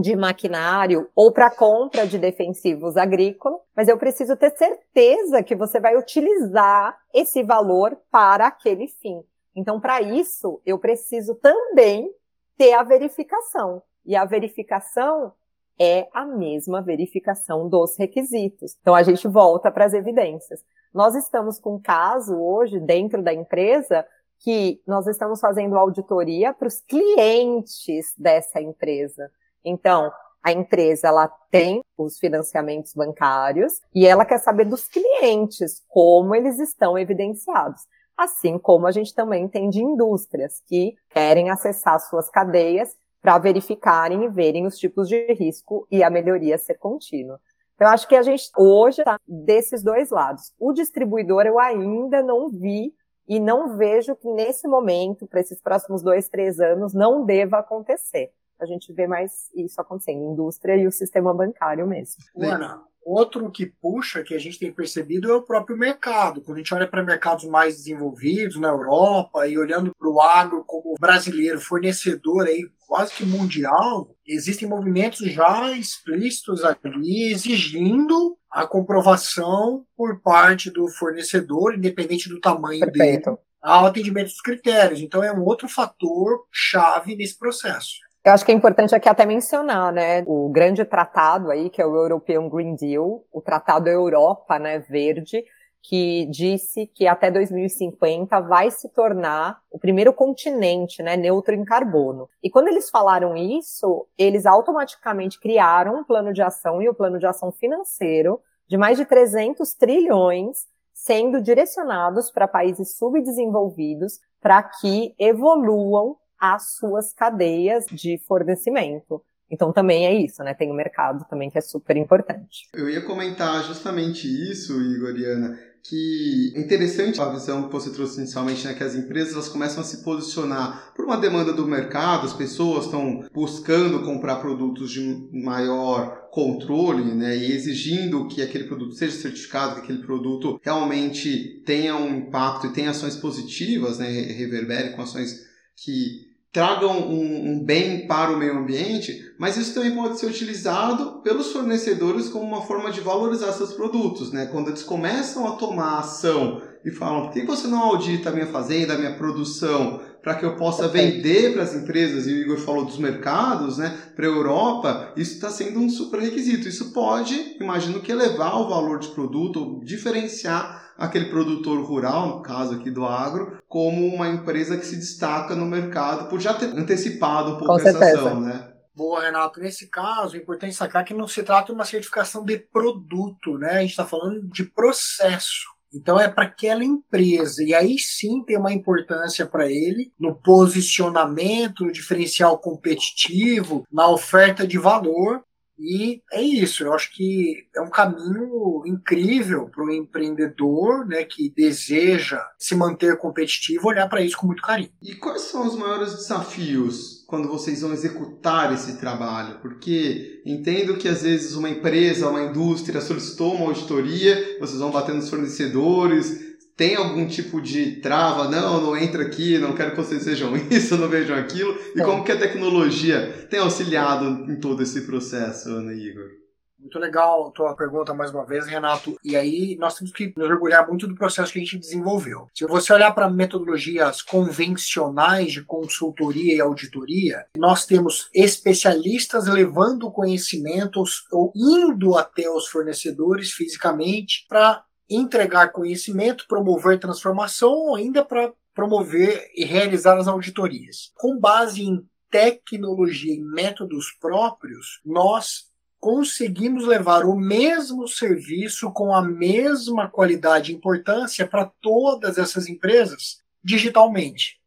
de 0.00 0.14
maquinário 0.14 1.08
ou 1.14 1.32
para 1.32 1.50
compra 1.50 2.06
de 2.06 2.18
defensivos 2.18 2.96
agrícolas, 2.96 3.60
mas 3.74 3.88
eu 3.88 3.96
preciso 3.96 4.36
ter 4.36 4.50
certeza 4.50 5.42
que 5.42 5.56
você 5.56 5.80
vai 5.80 5.96
utilizar 5.96 6.98
esse 7.14 7.42
valor 7.42 7.96
para 8.10 8.46
aquele 8.48 8.88
fim. 8.88 9.22
Então, 9.54 9.80
para 9.80 10.02
isso, 10.02 10.60
eu 10.66 10.78
preciso 10.78 11.34
também 11.36 12.12
ter 12.58 12.74
a 12.74 12.82
verificação. 12.82 13.82
E 14.04 14.14
a 14.14 14.24
verificação 14.24 15.32
é 15.78 16.08
a 16.12 16.24
mesma 16.24 16.80
verificação 16.80 17.68
dos 17.68 17.96
requisitos. 17.96 18.76
Então, 18.80 18.94
a 18.94 19.02
gente 19.02 19.28
volta 19.28 19.70
para 19.70 19.84
as 19.84 19.94
evidências. 19.94 20.64
Nós 20.92 21.14
estamos 21.14 21.58
com 21.58 21.74
um 21.74 21.80
caso 21.80 22.36
hoje 22.36 22.80
dentro 22.80 23.22
da 23.22 23.32
empresa 23.32 24.06
que 24.38 24.80
nós 24.86 25.06
estamos 25.06 25.40
fazendo 25.40 25.76
auditoria 25.76 26.52
para 26.52 26.68
os 26.68 26.80
clientes 26.80 28.14
dessa 28.16 28.60
empresa. 28.60 29.30
Então, 29.64 30.10
a 30.42 30.52
empresa 30.52 31.08
ela 31.08 31.28
tem 31.50 31.82
os 31.98 32.18
financiamentos 32.18 32.94
bancários 32.94 33.80
e 33.94 34.06
ela 34.06 34.24
quer 34.24 34.38
saber 34.38 34.64
dos 34.64 34.86
clientes 34.86 35.82
como 35.88 36.34
eles 36.34 36.58
estão 36.58 36.96
evidenciados. 36.96 37.82
Assim 38.16 38.58
como 38.58 38.86
a 38.86 38.92
gente 38.92 39.14
também 39.14 39.48
tem 39.48 39.68
de 39.68 39.82
indústrias 39.82 40.62
que 40.66 40.96
querem 41.10 41.50
acessar 41.50 41.98
suas 42.00 42.30
cadeias 42.30 42.96
para 43.26 43.38
verificarem 43.38 44.22
e 44.22 44.28
verem 44.28 44.66
os 44.66 44.78
tipos 44.78 45.08
de 45.08 45.32
risco 45.32 45.84
e 45.90 46.04
a 46.04 46.08
melhoria 46.08 46.56
ser 46.56 46.74
contínua. 46.74 47.40
Então, 47.74 47.88
acho 47.88 48.06
que 48.06 48.14
a 48.14 48.22
gente 48.22 48.48
hoje 48.56 49.00
está 49.00 49.18
desses 49.26 49.82
dois 49.82 50.10
lados. 50.10 50.54
O 50.60 50.72
distribuidor 50.72 51.44
eu 51.44 51.58
ainda 51.58 52.22
não 52.22 52.48
vi 52.48 52.94
e 53.26 53.40
não 53.40 53.76
vejo 53.76 54.14
que 54.14 54.30
nesse 54.30 54.68
momento, 54.68 55.26
para 55.26 55.40
esses 55.40 55.60
próximos 55.60 56.02
dois, 56.02 56.28
três 56.28 56.60
anos, 56.60 56.94
não 56.94 57.24
deva 57.24 57.58
acontecer 57.58 58.30
a 58.60 58.66
gente 58.66 58.92
vê 58.92 59.06
mais 59.06 59.50
isso 59.54 59.80
acontecendo, 59.80 60.32
indústria 60.32 60.76
e 60.76 60.86
o 60.86 60.92
sistema 60.92 61.32
bancário 61.34 61.86
mesmo. 61.86 62.16
Ana, 62.40 62.82
outro 63.04 63.50
que 63.50 63.66
puxa, 63.66 64.22
que 64.24 64.34
a 64.34 64.38
gente 64.38 64.58
tem 64.58 64.72
percebido, 64.72 65.30
é 65.30 65.34
o 65.34 65.42
próprio 65.42 65.76
mercado. 65.76 66.40
Quando 66.40 66.56
a 66.56 66.60
gente 66.60 66.74
olha 66.74 66.88
para 66.88 67.04
mercados 67.04 67.44
mais 67.44 67.76
desenvolvidos, 67.76 68.58
na 68.58 68.68
Europa, 68.68 69.46
e 69.46 69.56
olhando 69.56 69.92
para 69.96 70.08
o 70.08 70.20
agro 70.20 70.64
como 70.64 70.94
brasileiro, 70.98 71.60
fornecedor 71.60 72.46
aí 72.46 72.68
quase 72.86 73.14
que 73.14 73.24
mundial, 73.24 74.14
existem 74.26 74.68
movimentos 74.68 75.18
já 75.32 75.72
explícitos 75.72 76.62
ali 76.64 77.32
exigindo 77.32 78.36
a 78.50 78.66
comprovação 78.66 79.84
por 79.96 80.20
parte 80.20 80.70
do 80.70 80.88
fornecedor, 80.88 81.74
independente 81.74 82.28
do 82.28 82.40
tamanho 82.40 82.80
Perfeito. 82.80 83.30
dele, 83.30 83.38
ao 83.62 83.86
atendimento 83.86 84.28
dos 84.28 84.40
critérios. 84.40 85.00
Então 85.00 85.22
é 85.22 85.32
um 85.32 85.44
outro 85.44 85.68
fator 85.68 86.44
chave 86.50 87.16
nesse 87.16 87.36
processo. 87.38 88.05
Eu 88.26 88.32
acho 88.32 88.44
que 88.44 88.50
é 88.50 88.54
importante 88.56 88.92
aqui 88.92 89.08
até 89.08 89.24
mencionar, 89.24 89.92
né, 89.92 90.24
o 90.26 90.48
grande 90.48 90.84
tratado 90.84 91.48
aí, 91.48 91.70
que 91.70 91.80
é 91.80 91.86
o 91.86 91.94
European 91.94 92.48
Green 92.48 92.74
Deal, 92.74 93.22
o 93.32 93.40
Tratado 93.40 93.88
Europa, 93.88 94.58
né, 94.58 94.80
verde, 94.80 95.44
que 95.80 96.26
disse 96.26 96.88
que 96.88 97.06
até 97.06 97.30
2050 97.30 98.40
vai 98.40 98.68
se 98.72 98.88
tornar 98.88 99.60
o 99.70 99.78
primeiro 99.78 100.12
continente, 100.12 101.04
né, 101.04 101.16
neutro 101.16 101.54
em 101.54 101.64
carbono. 101.64 102.28
E 102.42 102.50
quando 102.50 102.66
eles 102.66 102.90
falaram 102.90 103.36
isso, 103.36 104.08
eles 104.18 104.44
automaticamente 104.44 105.38
criaram 105.38 106.00
um 106.00 106.02
plano 106.02 106.32
de 106.32 106.42
ação 106.42 106.82
e 106.82 106.88
o 106.88 106.90
um 106.90 106.94
plano 106.96 107.20
de 107.20 107.26
ação 107.28 107.52
financeiro 107.52 108.40
de 108.66 108.76
mais 108.76 108.98
de 108.98 109.04
300 109.04 109.72
trilhões 109.74 110.66
sendo 110.92 111.40
direcionados 111.40 112.28
para 112.32 112.48
países 112.48 112.96
subdesenvolvidos 112.96 114.18
para 114.40 114.64
que 114.64 115.14
evoluam 115.16 116.16
as 116.38 116.76
suas 116.76 117.12
cadeias 117.12 117.86
de 117.86 118.18
fornecimento. 118.26 119.22
Então 119.50 119.72
também 119.72 120.06
é 120.06 120.14
isso, 120.14 120.42
né? 120.42 120.54
Tem 120.54 120.70
o 120.70 120.74
mercado 120.74 121.24
também 121.28 121.48
que 121.48 121.58
é 121.58 121.60
super 121.60 121.96
importante. 121.96 122.68
Eu 122.74 122.90
ia 122.90 123.02
comentar 123.02 123.62
justamente 123.64 124.26
isso, 124.26 124.80
Igor 124.80 125.16
e 125.16 125.24
Ana, 125.24 125.56
que 125.88 126.52
é 126.56 126.60
interessante 126.60 127.20
a 127.20 127.28
visão 127.28 127.66
que 127.66 127.72
você 127.72 127.92
trouxe 127.92 128.18
inicialmente, 128.18 128.66
né, 128.66 128.74
que 128.74 128.82
as 128.82 128.96
empresas 128.96 129.34
elas 129.34 129.48
começam 129.48 129.80
a 129.80 129.84
se 129.84 130.02
posicionar 130.02 130.92
por 130.94 131.04
uma 131.04 131.16
demanda 131.16 131.52
do 131.52 131.66
mercado, 131.66 132.26
as 132.26 132.32
pessoas 132.32 132.86
estão 132.86 133.24
buscando 133.32 134.02
comprar 134.02 134.36
produtos 134.36 134.90
de 134.90 135.28
maior 135.32 136.28
controle, 136.32 137.14
né, 137.14 137.36
e 137.36 137.52
exigindo 137.52 138.26
que 138.26 138.42
aquele 138.42 138.64
produto 138.64 138.94
seja 138.94 139.16
certificado, 139.16 139.76
que 139.76 139.80
aquele 139.82 140.04
produto 140.04 140.60
realmente 140.62 141.62
tenha 141.64 141.96
um 141.96 142.16
impacto 142.16 142.66
e 142.66 142.72
tenha 142.72 142.90
ações 142.90 143.14
positivas, 143.14 143.98
né, 143.98 144.08
reverbere 144.08 144.94
com 144.94 145.02
ações 145.02 145.46
que 145.76 146.25
tragam 146.56 147.00
um, 147.00 147.50
um, 147.50 147.60
bem 147.62 148.06
para 148.06 148.32
o 148.32 148.36
meio 148.38 148.56
ambiente, 148.56 149.34
mas 149.38 149.58
isso 149.58 149.74
também 149.74 149.94
pode 149.94 150.18
ser 150.18 150.24
utilizado 150.24 151.20
pelos 151.20 151.52
fornecedores 151.52 152.30
como 152.30 152.46
uma 152.46 152.62
forma 152.62 152.90
de 152.90 153.02
valorizar 153.02 153.52
seus 153.52 153.74
produtos, 153.74 154.32
né? 154.32 154.46
Quando 154.46 154.68
eles 154.68 154.82
começam 154.82 155.46
a 155.46 155.56
tomar 155.56 155.98
ação 155.98 156.62
e 156.82 156.90
falam, 156.90 157.24
por 157.24 157.32
que 157.32 157.42
você 157.42 157.68
não 157.68 157.82
audita 157.82 158.30
a 158.30 158.32
minha 158.32 158.46
fazenda, 158.46 158.94
a 158.94 158.98
minha 158.98 159.18
produção, 159.18 160.00
para 160.26 160.34
que 160.34 160.44
eu 160.44 160.56
possa 160.56 160.88
vender 160.88 161.52
para 161.52 161.62
as 161.62 161.72
empresas, 161.72 162.26
e 162.26 162.32
o 162.32 162.38
Igor 162.38 162.58
falou 162.58 162.84
dos 162.84 162.98
mercados, 162.98 163.78
né, 163.78 163.96
para 164.16 164.26
a 164.26 164.28
Europa, 164.28 165.12
isso 165.16 165.34
está 165.34 165.48
sendo 165.50 165.78
um 165.78 165.88
super 165.88 166.18
requisito. 166.18 166.66
Isso 166.66 166.92
pode, 166.92 167.56
imagino 167.60 168.00
que 168.00 168.10
elevar 168.10 168.60
o 168.60 168.68
valor 168.68 168.98
de 168.98 169.06
produto, 169.10 169.60
ou 169.60 169.84
diferenciar 169.84 170.94
aquele 170.98 171.26
produtor 171.26 171.80
rural, 171.80 172.26
no 172.26 172.42
caso 172.42 172.74
aqui 172.74 172.90
do 172.90 173.04
agro, 173.04 173.62
como 173.68 174.04
uma 174.04 174.28
empresa 174.28 174.76
que 174.76 174.84
se 174.84 174.96
destaca 174.96 175.54
no 175.54 175.64
mercado 175.64 176.28
por 176.28 176.40
já 176.40 176.52
ter 176.54 176.76
antecipado 176.76 177.52
um 177.52 177.58
pouco 177.58 177.78
essa 177.78 177.96
ação, 177.96 178.40
né? 178.40 178.72
Boa, 178.96 179.20
Renato. 179.20 179.60
Nesse 179.60 179.88
caso, 179.88 180.34
é 180.34 180.40
importante 180.40 180.74
sacar 180.74 181.04
que 181.04 181.14
não 181.14 181.28
se 181.28 181.44
trata 181.44 181.66
de 181.66 181.72
uma 181.72 181.84
certificação 181.84 182.44
de 182.44 182.58
produto, 182.58 183.56
né? 183.58 183.74
A 183.74 183.80
gente 183.82 183.90
está 183.90 184.04
falando 184.04 184.48
de 184.48 184.64
processo. 184.64 185.75
Então 185.96 186.20
é 186.20 186.28
para 186.28 186.44
aquela 186.44 186.84
empresa. 186.84 187.62
E 187.62 187.74
aí 187.74 187.98
sim 187.98 188.42
tem 188.44 188.58
uma 188.58 188.72
importância 188.72 189.46
para 189.46 189.70
ele 189.70 190.12
no 190.18 190.34
posicionamento, 190.34 191.84
no 191.84 191.92
diferencial 191.92 192.58
competitivo, 192.58 193.84
na 193.90 194.08
oferta 194.08 194.66
de 194.66 194.78
valor. 194.78 195.42
E 195.78 196.22
é 196.32 196.40
isso, 196.40 196.84
eu 196.84 196.94
acho 196.94 197.12
que 197.14 197.68
é 197.76 197.82
um 197.82 197.90
caminho 197.90 198.82
incrível 198.86 199.68
para 199.68 199.84
o 199.84 199.92
empreendedor 199.92 201.06
né, 201.06 201.22
que 201.22 201.52
deseja 201.54 202.42
se 202.58 202.74
manter 202.74 203.18
competitivo 203.18 203.88
olhar 203.88 204.08
para 204.08 204.22
isso 204.22 204.38
com 204.38 204.46
muito 204.46 204.62
carinho. 204.62 204.90
E 205.02 205.14
quais 205.14 205.42
são 205.42 205.66
os 205.66 205.76
maiores 205.76 206.14
desafios 206.14 207.15
quando 207.26 207.48
vocês 207.48 207.80
vão 207.80 207.92
executar 207.92 208.72
esse 208.72 208.98
trabalho? 208.98 209.58
Porque 209.60 210.40
entendo 210.46 210.96
que 210.96 211.08
às 211.08 211.22
vezes 211.22 211.54
uma 211.54 211.68
empresa, 211.68 212.28
uma 212.28 212.44
indústria 212.44 213.00
solicitou 213.00 213.54
uma 213.54 213.66
auditoria, 213.66 214.56
vocês 214.60 214.78
vão 214.78 214.90
batendo 214.90 215.16
nos 215.16 215.28
fornecedores, 215.28 216.56
tem 216.76 216.94
algum 216.94 217.26
tipo 217.26 217.60
de 217.60 217.96
trava? 218.02 218.50
Não, 218.50 218.80
não 218.80 218.96
entra 218.96 219.22
aqui, 219.22 219.58
não 219.58 219.74
quero 219.74 219.92
que 219.92 219.96
vocês 219.96 220.24
vejam 220.24 220.54
isso, 220.70 220.96
não 220.96 221.08
vejam 221.08 221.36
aquilo. 221.36 221.76
E 221.94 222.02
como 222.02 222.22
que 222.22 222.32
a 222.32 222.38
tecnologia 222.38 223.46
tem 223.50 223.60
auxiliado 223.60 224.50
em 224.50 224.60
todo 224.60 224.82
esse 224.82 225.00
processo, 225.02 225.70
Ana 225.70 225.94
Igor? 225.94 226.45
Muito 226.78 226.98
legal 226.98 227.48
a 227.48 227.50
tua 227.50 227.74
pergunta 227.74 228.12
mais 228.12 228.30
uma 228.30 228.44
vez, 228.44 228.66
Renato. 228.66 229.18
E 229.24 229.34
aí 229.34 229.76
nós 229.78 229.94
temos 229.94 230.12
que 230.12 230.32
nos 230.36 230.48
orgulhar 230.48 230.86
muito 230.86 231.06
do 231.06 231.14
processo 231.14 231.52
que 231.52 231.58
a 231.58 231.62
gente 231.62 231.78
desenvolveu. 231.78 232.48
Se 232.54 232.66
você 232.66 232.92
olhar 232.92 233.12
para 233.12 233.30
metodologias 233.30 234.20
convencionais 234.20 235.52
de 235.52 235.64
consultoria 235.64 236.54
e 236.54 236.60
auditoria, 236.60 237.46
nós 237.56 237.86
temos 237.86 238.28
especialistas 238.34 239.46
levando 239.46 240.10
conhecimentos 240.10 241.24
ou 241.32 241.50
indo 241.56 242.16
até 242.16 242.48
os 242.50 242.68
fornecedores 242.68 243.52
fisicamente 243.52 244.44
para 244.48 244.84
entregar 245.08 245.72
conhecimento, 245.72 246.46
promover 246.46 246.98
transformação 246.98 247.70
ou 247.70 247.96
ainda 247.96 248.24
para 248.24 248.52
promover 248.74 249.50
e 249.56 249.64
realizar 249.64 250.18
as 250.18 250.28
auditorias. 250.28 251.10
Com 251.14 251.38
base 251.38 251.82
em 251.82 252.06
tecnologia 252.30 253.34
e 253.34 253.40
métodos 253.40 254.12
próprios, 254.20 255.00
nós 255.04 255.65
conseguimos 256.00 256.86
levar 256.86 257.24
o 257.24 257.34
mesmo 257.34 258.06
serviço 258.06 258.90
com 258.92 259.14
a 259.14 259.22
mesma 259.22 260.08
qualidade 260.08 260.72
e 260.72 260.74
importância 260.74 261.46
para 261.46 261.70
todas 261.80 262.38
essas 262.38 262.68
empresas 262.68 263.40
digitalmente. 263.62 264.60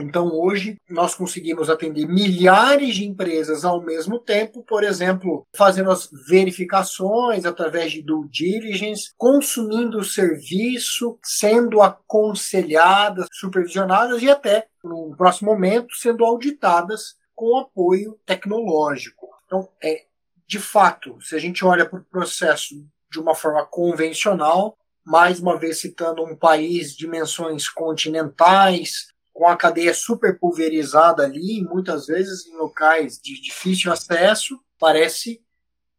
Então, 0.00 0.28
hoje, 0.32 0.76
nós 0.90 1.14
conseguimos 1.14 1.70
atender 1.70 2.06
milhares 2.06 2.96
de 2.96 3.06
empresas 3.06 3.64
ao 3.64 3.80
mesmo 3.80 4.18
tempo, 4.18 4.64
por 4.64 4.82
exemplo, 4.82 5.46
fazendo 5.56 5.90
as 5.90 6.10
verificações 6.28 7.44
através 7.44 7.92
de 7.92 8.02
due 8.02 8.28
diligence, 8.28 9.12
consumindo 9.16 9.98
o 9.98 10.04
serviço, 10.04 11.16
sendo 11.22 11.80
aconselhadas, 11.80 13.28
supervisionadas 13.32 14.20
e 14.20 14.28
até, 14.28 14.66
no 14.82 15.14
próximo 15.16 15.52
momento, 15.52 15.94
sendo 15.94 16.24
auditadas 16.24 17.14
com 17.32 17.56
apoio 17.58 18.18
tecnológico. 18.26 19.28
Então, 19.46 19.68
é, 19.80 20.06
de 20.46 20.58
fato, 20.58 21.20
se 21.20 21.34
a 21.34 21.38
gente 21.38 21.64
olha 21.64 21.88
para 21.88 21.98
o 21.98 22.04
processo 22.04 22.74
de 23.10 23.18
uma 23.18 23.34
forma 23.34 23.64
convencional, 23.66 24.76
mais 25.04 25.40
uma 25.40 25.58
vez 25.58 25.78
citando 25.78 26.24
um 26.24 26.36
país 26.36 26.92
de 26.92 26.98
dimensões 26.98 27.68
continentais, 27.68 29.08
com 29.32 29.48
a 29.48 29.56
cadeia 29.56 29.92
super 29.92 30.38
pulverizada 30.38 31.24
ali, 31.24 31.62
muitas 31.62 32.06
vezes 32.06 32.46
em 32.46 32.56
locais 32.56 33.20
de 33.20 33.40
difícil 33.40 33.92
acesso, 33.92 34.58
parece 34.78 35.40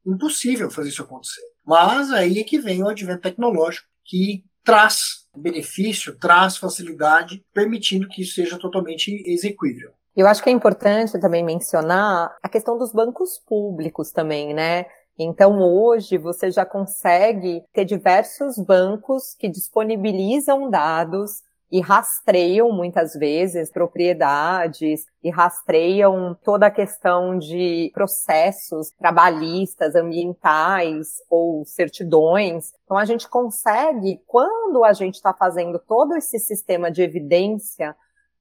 impossível 0.05 0.71
fazer 0.71 0.89
isso 0.89 1.01
acontecer. 1.01 1.41
Mas 1.65 2.12
aí 2.12 2.39
é 2.39 2.43
que 2.43 2.60
vem 2.60 2.81
o 2.81 2.88
advento 2.88 3.21
tecnológico 3.21 3.88
que 4.05 4.45
traz 4.63 5.25
benefício, 5.36 6.17
traz 6.17 6.58
facilidade, 6.58 7.43
permitindo 7.53 8.08
que 8.08 8.21
isso 8.21 8.36
seja 8.36 8.58
totalmente 8.58 9.12
execuível. 9.25 9.91
Eu 10.15 10.28
acho 10.28 10.41
que 10.41 10.49
é 10.49 10.54
importante 10.54 11.19
também 11.19 11.43
mencionar 11.43 12.38
a 12.41 12.47
questão 12.47 12.78
dos 12.78 12.93
bancos 12.93 13.38
públicos 13.38 14.12
também, 14.12 14.54
né? 14.54 14.86
Então, 15.19 15.60
hoje, 15.60 16.17
você 16.17 16.49
já 16.51 16.65
consegue 16.65 17.63
ter 17.73 17.84
diversos 17.84 18.58
bancos 18.58 19.36
que 19.38 19.49
disponibilizam 19.49 20.69
dados 20.69 21.43
e 21.69 21.82
rastreiam 21.82 22.71
muitas 22.71 23.13
vezes 23.13 23.69
propriedades 23.69 25.06
e 25.21 25.30
rastreiam 25.30 26.38
toda 26.43 26.67
a 26.67 26.71
questão 26.71 27.38
de 27.38 27.91
processos 27.93 28.91
trabalhistas, 28.91 29.95
ambientais 29.95 31.17
ou 31.30 31.65
certidões. 31.65 32.71
Então 32.86 32.97
a 32.97 33.04
gente 33.04 33.28
consegue, 33.28 34.21
quando 34.28 34.86
a 34.86 34.93
gente 34.93 35.15
está 35.15 35.34
fazendo 35.34 35.80
todo 35.80 36.15
esse 36.15 36.39
sistema 36.39 36.89
de 36.89 37.01
evidência 37.01 37.95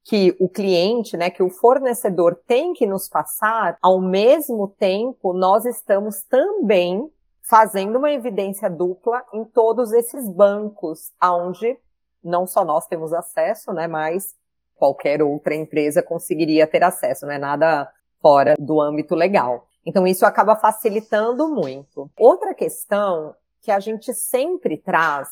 que 0.05 0.35
o 0.39 0.47
cliente, 0.47 1.17
né, 1.17 1.31
que 1.31 1.41
o 1.41 1.49
fornecedor 1.49 2.39
tem 2.47 2.73
que 2.73 2.85
nos 2.85 3.09
passar, 3.09 3.75
ao 3.81 3.99
mesmo 3.99 4.67
tempo 4.67 5.33
nós 5.33 5.65
estamos 5.65 6.21
também 6.21 7.09
fazendo 7.41 7.97
uma 7.97 8.11
evidência 8.11 8.69
dupla 8.69 9.23
em 9.33 9.43
todos 9.43 9.91
esses 9.91 10.29
bancos, 10.29 11.11
aonde 11.19 11.77
não 12.23 12.45
só 12.45 12.63
nós 12.63 12.85
temos 12.85 13.13
acesso, 13.13 13.73
né, 13.73 13.87
mas 13.87 14.35
qualquer 14.75 15.23
outra 15.23 15.55
empresa 15.55 16.03
conseguiria 16.03 16.67
ter 16.67 16.83
acesso, 16.83 17.25
né, 17.25 17.39
nada 17.39 17.91
fora 18.21 18.55
do 18.59 18.79
âmbito 18.79 19.15
legal. 19.15 19.65
Então 19.83 20.05
isso 20.05 20.25
acaba 20.25 20.55
facilitando 20.55 21.47
muito. 21.47 22.11
Outra 22.17 22.53
questão 22.53 23.35
que 23.59 23.71
a 23.71 23.79
gente 23.79 24.13
sempre 24.13 24.77
traz 24.77 25.29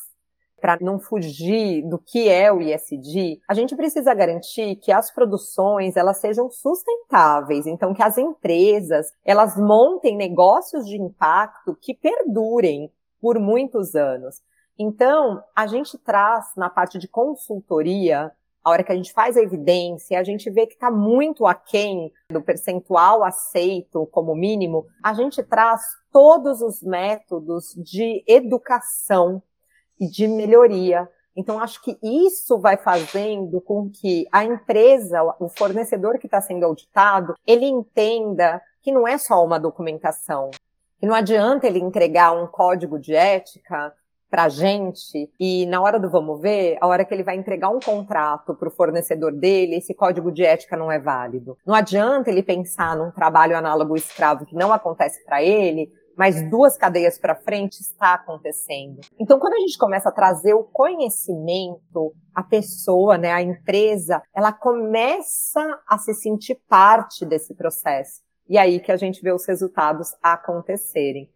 para 0.63 0.77
não 0.79 0.97
fugir 0.97 1.81
do 1.81 1.99
que 1.99 2.29
é 2.29 2.49
o 2.49 2.61
ISD, 2.61 3.41
a 3.49 3.53
gente 3.53 3.75
precisa 3.75 4.13
garantir 4.13 4.77
que 4.77 4.93
as 4.93 5.11
produções 5.11 5.97
elas 5.97 6.21
sejam 6.21 6.49
sustentáveis, 6.49 7.67
então 7.67 7.93
que 7.93 8.01
as 8.01 8.17
empresas 8.17 9.11
elas 9.25 9.57
montem 9.57 10.15
negócios 10.15 10.87
de 10.87 10.95
impacto 10.95 11.77
que 11.81 11.93
perdurem 11.93 12.89
por 13.21 13.37
muitos 13.39 13.93
anos. 13.93 14.41
Então, 14.79 15.43
a 15.53 15.67
gente 15.67 15.97
traz 15.97 16.53
na 16.55 16.69
parte 16.69 16.97
de 16.97 17.09
consultoria, 17.09 18.31
a 18.63 18.69
hora 18.69 18.85
que 18.85 18.91
a 18.93 18.95
gente 18.95 19.11
faz 19.11 19.35
a 19.35 19.41
evidência, 19.41 20.17
a 20.17 20.23
gente 20.23 20.49
vê 20.49 20.65
que 20.65 20.75
está 20.75 20.89
muito 20.89 21.45
aquém 21.45 22.09
do 22.29 22.41
percentual 22.41 23.21
aceito 23.21 24.05
como 24.13 24.33
mínimo, 24.33 24.85
a 25.03 25.13
gente 25.13 25.43
traz 25.43 25.81
todos 26.09 26.61
os 26.61 26.81
métodos 26.81 27.73
de 27.75 28.23
educação 28.25 29.43
de 30.09 30.27
melhoria. 30.27 31.09
Então, 31.35 31.59
acho 31.59 31.81
que 31.81 31.97
isso 32.01 32.59
vai 32.59 32.77
fazendo 32.77 33.59
com 33.59 33.89
que 33.89 34.27
a 34.31 34.43
empresa, 34.43 35.23
o 35.39 35.49
fornecedor 35.49 36.19
que 36.19 36.27
está 36.27 36.39
sendo 36.39 36.63
auditado, 36.63 37.33
ele 37.45 37.65
entenda 37.65 38.61
que 38.81 38.91
não 38.91 39.07
é 39.07 39.17
só 39.17 39.43
uma 39.43 39.59
documentação. 39.59 40.51
Que 40.99 41.07
não 41.07 41.15
adianta 41.15 41.65
ele 41.65 41.79
entregar 41.79 42.31
um 42.31 42.45
código 42.45 42.99
de 42.99 43.15
ética 43.15 43.93
para 44.33 44.45
a 44.45 44.49
gente 44.49 45.29
e 45.39 45.63
na 45.67 45.79
hora 45.79 45.99
do 45.99 46.09
vamos 46.09 46.41
ver, 46.41 46.75
a 46.81 46.87
hora 46.87 47.05
que 47.05 47.13
ele 47.13 47.21
vai 47.21 47.35
entregar 47.35 47.69
um 47.69 47.79
contrato 47.79 48.55
para 48.55 48.67
o 48.67 48.71
fornecedor 48.71 49.31
dele, 49.31 49.75
esse 49.75 49.93
código 49.93 50.31
de 50.31 50.43
ética 50.43 50.75
não 50.75 50.91
é 50.91 50.97
válido. 50.97 51.55
Não 51.63 51.75
adianta 51.75 52.31
ele 52.31 52.41
pensar 52.41 52.97
num 52.97 53.11
trabalho 53.11 53.55
análogo 53.55 53.95
escravo 53.95 54.43
que 54.43 54.55
não 54.55 54.73
acontece 54.73 55.23
para 55.23 55.43
ele, 55.43 55.91
mas 56.17 56.49
duas 56.49 56.77
cadeias 56.77 57.17
para 57.17 57.35
frente 57.35 57.79
está 57.81 58.13
acontecendo. 58.13 59.01
Então, 59.19 59.39
quando 59.39 59.53
a 59.53 59.59
gente 59.59 59.77
começa 59.77 60.09
a 60.09 60.11
trazer 60.11 60.53
o 60.53 60.63
conhecimento, 60.63 62.13
a 62.33 62.43
pessoa, 62.43 63.17
né, 63.17 63.31
a 63.31 63.41
empresa, 63.41 64.21
ela 64.35 64.51
começa 64.51 65.81
a 65.87 65.97
se 65.97 66.13
sentir 66.13 66.55
parte 66.67 67.25
desse 67.25 67.55
processo. 67.55 68.21
E 68.47 68.57
aí 68.57 68.79
que 68.79 68.91
a 68.91 68.97
gente 68.97 69.21
vê 69.21 69.31
os 69.31 69.45
resultados 69.47 70.09
acontecerem. 70.21 71.29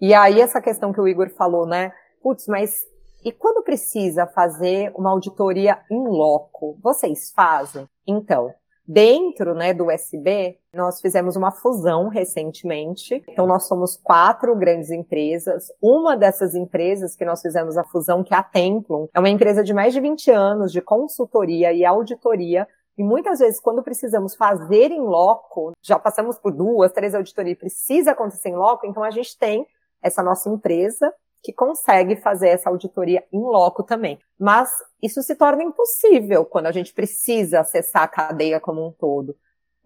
E 0.00 0.12
aí 0.14 0.40
essa 0.40 0.60
questão 0.60 0.92
que 0.92 1.00
o 1.00 1.08
Igor 1.08 1.30
falou, 1.30 1.66
né, 1.66 1.92
putz, 2.22 2.46
mas 2.46 2.84
e 3.24 3.32
quando 3.32 3.64
precisa 3.64 4.26
fazer 4.26 4.92
uma 4.94 5.10
auditoria 5.10 5.80
em 5.90 6.06
loco, 6.06 6.78
vocês 6.80 7.32
fazem? 7.34 7.84
Então, 8.06 8.54
Dentro 8.86 9.54
né, 9.54 9.74
do 9.74 9.88
USB, 9.88 10.58
nós 10.72 11.00
fizemos 11.00 11.34
uma 11.36 11.50
fusão 11.50 12.08
recentemente. 12.08 13.24
Então, 13.28 13.46
nós 13.46 13.66
somos 13.66 13.96
quatro 13.96 14.54
grandes 14.54 14.90
empresas. 14.90 15.72
Uma 15.82 16.16
dessas 16.16 16.54
empresas 16.54 17.16
que 17.16 17.24
nós 17.24 17.42
fizemos 17.42 17.76
a 17.76 17.84
fusão, 17.84 18.22
que 18.22 18.32
é 18.32 18.36
a 18.36 18.42
Templum, 18.42 19.08
é 19.12 19.18
uma 19.18 19.28
empresa 19.28 19.64
de 19.64 19.74
mais 19.74 19.92
de 19.92 20.00
20 20.00 20.30
anos 20.30 20.72
de 20.72 20.80
consultoria 20.80 21.72
e 21.72 21.84
auditoria. 21.84 22.68
E 22.96 23.02
muitas 23.02 23.40
vezes, 23.40 23.60
quando 23.60 23.82
precisamos 23.82 24.34
fazer 24.34 24.90
em 24.90 25.00
loco, 25.00 25.72
já 25.82 25.98
passamos 25.98 26.38
por 26.38 26.52
duas, 26.52 26.92
três 26.92 27.14
auditorias, 27.14 27.58
precisa 27.58 28.12
acontecer 28.12 28.48
em 28.48 28.56
loco, 28.56 28.86
então 28.86 29.02
a 29.02 29.10
gente 29.10 29.36
tem 29.36 29.66
essa 30.02 30.22
nossa 30.22 30.48
empresa 30.48 31.12
que 31.42 31.52
consegue 31.52 32.16
fazer 32.16 32.48
essa 32.48 32.70
auditoria 32.70 33.22
em 33.32 33.40
loco 33.40 33.82
também. 33.82 34.18
Mas 34.38 34.70
isso 35.06 35.22
se 35.22 35.34
torna 35.34 35.62
impossível 35.62 36.44
quando 36.44 36.66
a 36.66 36.72
gente 36.72 36.92
precisa 36.92 37.60
acessar 37.60 38.02
a 38.02 38.08
cadeia 38.08 38.60
como 38.60 38.86
um 38.86 38.92
todo. 38.92 39.36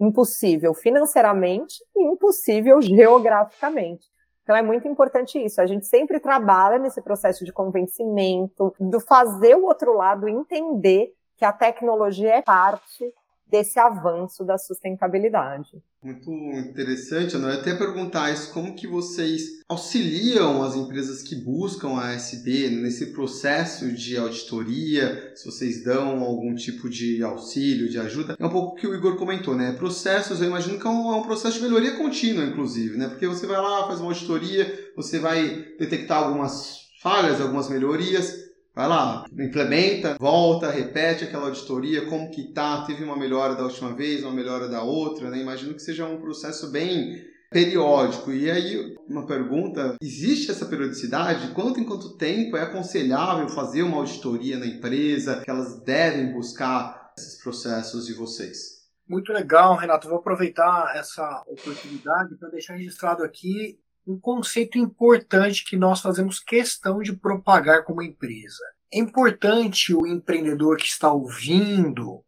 Impossível 0.01 0.75
financeiramente 0.75 1.77
e 1.95 2.03
impossível 2.03 2.81
geograficamente. 2.83 4.09
Então 4.43 4.57
é 4.57 4.63
muito 4.63 4.89
importante 4.89 5.39
isso. 5.39 5.61
A 5.61 5.67
gente 5.67 5.87
sempre 5.87 6.19
trabalha 6.19 6.79
nesse 6.79 7.01
processo 7.01 7.45
de 7.45 7.53
convencimento, 7.53 8.75
do 8.81 8.99
fazer 8.99 9.55
o 9.55 9.65
outro 9.65 9.95
lado 9.95 10.29
entender 10.29 11.13
que 11.37 11.45
a 11.45 11.53
tecnologia 11.53 12.35
é 12.35 12.43
parte 12.43 13.15
desse 13.51 13.79
avanço 13.79 14.45
da 14.45 14.57
sustentabilidade. 14.57 15.83
Muito 16.03 16.31
interessante, 16.31 17.35
Eu 17.35 17.43
ia 17.43 17.55
até 17.55 17.75
perguntar 17.75 18.33
isso, 18.33 18.51
como 18.55 18.75
que 18.75 18.87
vocês 18.87 19.61
auxiliam 19.69 20.63
as 20.63 20.75
empresas 20.75 21.23
que 21.23 21.35
buscam 21.35 21.91
a 21.91 22.15
ASB 22.15 22.71
nesse 22.71 23.13
processo 23.13 23.93
de 23.93 24.17
auditoria, 24.17 25.33
se 25.35 25.45
vocês 25.45 25.85
dão 25.85 26.21
algum 26.21 26.55
tipo 26.55 26.89
de 26.89 27.23
auxílio, 27.23 27.91
de 27.91 27.99
ajuda. 27.99 28.35
É 28.39 28.47
um 28.47 28.51
pouco 28.51 28.73
o 28.73 28.75
que 28.77 28.87
o 28.87 28.95
Igor 28.95 29.17
comentou, 29.17 29.55
né? 29.55 29.73
Processos, 29.73 30.41
eu 30.41 30.49
imagino 30.49 30.79
que 30.79 30.87
é 30.87 30.91
um, 30.91 31.13
é 31.13 31.17
um 31.17 31.23
processo 31.23 31.59
de 31.59 31.65
melhoria 31.65 31.97
contínua, 31.99 32.45
inclusive, 32.45 32.97
né? 32.97 33.07
Porque 33.09 33.27
você 33.27 33.47
vai 33.47 33.59
lá, 33.59 33.87
faz 33.87 34.01
uma 34.01 34.11
auditoria, 34.11 34.93
você 34.97 35.19
vai 35.19 35.67
detectar 35.79 36.23
algumas 36.25 36.81
falhas, 37.03 37.41
algumas 37.41 37.69
melhorias, 37.69 38.50
Vai 38.75 38.89
lá, 38.89 39.27
implementa, 39.33 40.17
volta, 40.19 40.71
repete 40.71 41.25
aquela 41.25 41.47
auditoria, 41.47 42.07
como 42.07 42.31
que 42.31 42.53
tá, 42.53 42.85
teve 42.85 43.03
uma 43.03 43.17
melhora 43.17 43.55
da 43.55 43.65
última 43.65 43.95
vez, 43.95 44.23
uma 44.23 44.33
melhora 44.33 44.69
da 44.69 44.83
outra, 44.83 45.29
né? 45.29 45.39
Imagino 45.39 45.75
que 45.75 45.83
seja 45.83 46.07
um 46.07 46.21
processo 46.21 46.71
bem 46.71 47.21
periódico. 47.51 48.31
E 48.31 48.49
aí, 48.49 48.97
uma 49.09 49.27
pergunta, 49.27 49.97
existe 50.01 50.53
essa 50.53 50.67
periodicidade? 50.67 51.53
Quanto 51.53 51.81
em 51.81 51.85
quanto 51.85 52.17
tempo 52.17 52.57
é 52.57 52.63
aconselhável 52.63 53.49
fazer 53.49 53.83
uma 53.83 53.97
auditoria 53.97 54.57
na 54.57 54.67
empresa, 54.67 55.41
que 55.41 55.51
elas 55.51 55.83
devem 55.83 56.33
buscar 56.33 57.13
esses 57.19 57.43
processos 57.43 58.07
de 58.07 58.15
vocês? 58.15 58.81
Muito 59.09 59.33
legal, 59.33 59.75
Renato. 59.75 60.09
Vou 60.09 60.19
aproveitar 60.19 60.93
essa 60.95 61.43
oportunidade 61.49 62.37
para 62.37 62.51
deixar 62.51 62.75
registrado 62.75 63.25
aqui 63.25 63.80
um 64.07 64.19
conceito 64.19 64.79
importante 64.79 65.65
que 65.65 65.77
nós 65.77 66.01
fazemos 66.01 66.41
questão 66.41 67.01
de 67.01 67.13
propagar 67.13 67.85
como 67.85 68.03
empresa. 68.03 68.65
É 68.93 68.99
importante 68.99 69.95
o 69.95 70.07
empreendedor 70.07 70.77
que 70.77 70.87
está 70.87 71.13
ouvindo 71.13 72.25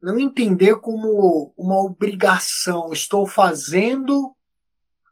não 0.00 0.20
entender 0.20 0.76
como 0.76 1.52
uma 1.56 1.82
obrigação, 1.82 2.92
estou 2.92 3.26
fazendo 3.26 4.32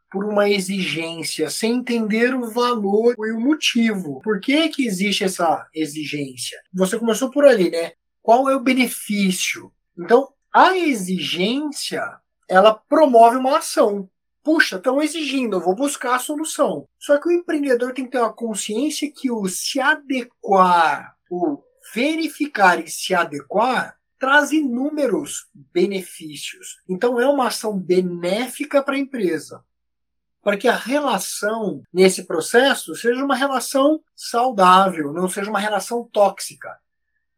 por 0.09 0.23
uma 0.23 0.49
exigência, 0.49 1.49
sem 1.49 1.73
entender 1.73 2.33
o 2.33 2.49
valor 2.49 3.13
e 3.19 3.31
o 3.31 3.39
motivo. 3.39 4.21
Por 4.21 4.39
que, 4.39 4.69
que 4.69 4.87
existe 4.87 5.25
essa 5.25 5.67
exigência? 5.73 6.57
Você 6.73 6.97
começou 6.97 7.29
por 7.29 7.45
ali, 7.45 7.69
né? 7.69 7.91
Qual 8.21 8.49
é 8.49 8.55
o 8.55 8.63
benefício? 8.63 9.73
Então, 9.99 10.29
a 10.53 10.77
exigência, 10.77 12.01
ela 12.47 12.73
promove 12.73 13.35
uma 13.35 13.57
ação 13.57 14.09
puxa, 14.45 14.75
estão 14.75 15.01
exigindo, 15.01 15.57
eu 15.57 15.59
vou 15.59 15.73
buscar 15.73 16.15
a 16.15 16.19
solução. 16.19 16.87
Só 16.99 17.19
que 17.19 17.27
o 17.27 17.31
empreendedor 17.31 17.93
tem 17.93 18.05
que 18.05 18.11
ter 18.11 18.19
uma 18.19 18.31
consciência 18.31 19.11
que 19.11 19.31
o 19.31 19.47
se 19.47 19.79
adequar, 19.79 21.17
o 21.29 21.63
verificar 21.93 22.79
e 22.79 22.87
se 22.87 23.15
adequar, 23.15 23.97
traz 24.19 24.51
inúmeros 24.51 25.47
benefícios. 25.73 26.79
Então 26.87 27.19
é 27.19 27.27
uma 27.27 27.47
ação 27.47 27.77
benéfica 27.77 28.83
para 28.83 28.95
a 28.95 28.99
empresa. 28.99 29.63
Para 30.43 30.57
que 30.57 30.67
a 30.67 30.75
relação 30.75 31.81
nesse 31.91 32.23
processo 32.25 32.95
seja 32.95 33.25
uma 33.25 33.35
relação 33.35 33.99
saudável, 34.15 35.11
não 35.11 35.27
seja 35.27 35.49
uma 35.49 35.59
relação 35.59 36.07
tóxica. 36.13 36.69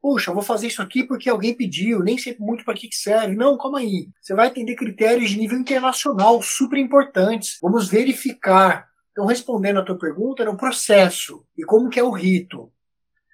Puxa, 0.01 0.31
vou 0.31 0.43
fazer 0.43 0.67
isso 0.67 0.81
aqui 0.81 1.03
porque 1.03 1.29
alguém 1.29 1.53
pediu, 1.53 2.03
nem 2.03 2.17
sei 2.17 2.35
muito 2.39 2.63
para 2.63 2.75
que 2.75 2.87
serve. 2.91 3.35
Não, 3.35 3.57
calma 3.57 3.79
aí. 3.79 4.09
Você 4.21 4.33
vai 4.33 4.47
entender 4.47 4.75
critérios 4.75 5.31
de 5.31 5.37
nível 5.37 5.57
internacional 5.57 6.41
super 6.41 6.77
importantes. 6.77 7.57
Vamos 7.61 7.87
verificar. 7.89 8.87
Então, 9.11 9.25
respondendo 9.25 9.79
a 9.79 9.83
tua 9.83 9.97
pergunta, 9.97 10.43
é 10.43 10.49
um 10.49 10.55
processo 10.55 11.43
e 11.57 11.63
como 11.63 11.89
que 11.89 11.99
é 11.99 12.03
o 12.03 12.11
rito. 12.11 12.71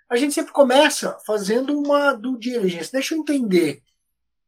A 0.10 0.16
gente 0.16 0.34
sempre 0.34 0.54
começa 0.54 1.18
fazendo 1.26 1.78
uma 1.78 2.14
due 2.14 2.40
diligence. 2.40 2.92
Deixa 2.92 3.14
eu 3.16 3.20
entender 3.20 3.82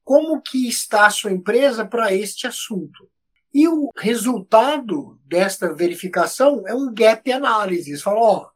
como 0.03 0.41
que 0.41 0.67
está 0.69 1.07
a 1.07 1.09
sua 1.09 1.31
empresa 1.31 1.83
para 1.83 2.13
este 2.13 2.47
assunto. 2.47 3.09
E 3.53 3.67
o 3.67 3.89
resultado 3.97 5.19
desta 5.25 5.73
verificação 5.73 6.67
é 6.67 6.75
um 6.75 6.93
gap 6.93 7.31
analysis. 7.31 8.01
Fala, 8.01 8.19
ó, 8.19 8.49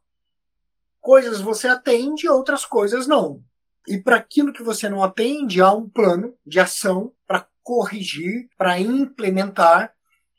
coisas 1.00 1.40
você 1.40 1.66
atende, 1.66 2.28
outras 2.28 2.64
coisas 2.64 3.06
não. 3.06 3.42
E 3.88 3.98
para 3.98 4.16
aquilo 4.16 4.52
que 4.52 4.62
você 4.62 4.88
não 4.88 5.02
atende, 5.02 5.60
há 5.60 5.72
um 5.72 5.88
plano 5.88 6.34
de 6.46 6.60
ação 6.60 7.12
para 7.26 7.46
corrigir, 7.62 8.48
para 8.56 8.78
implementar. 8.78 9.92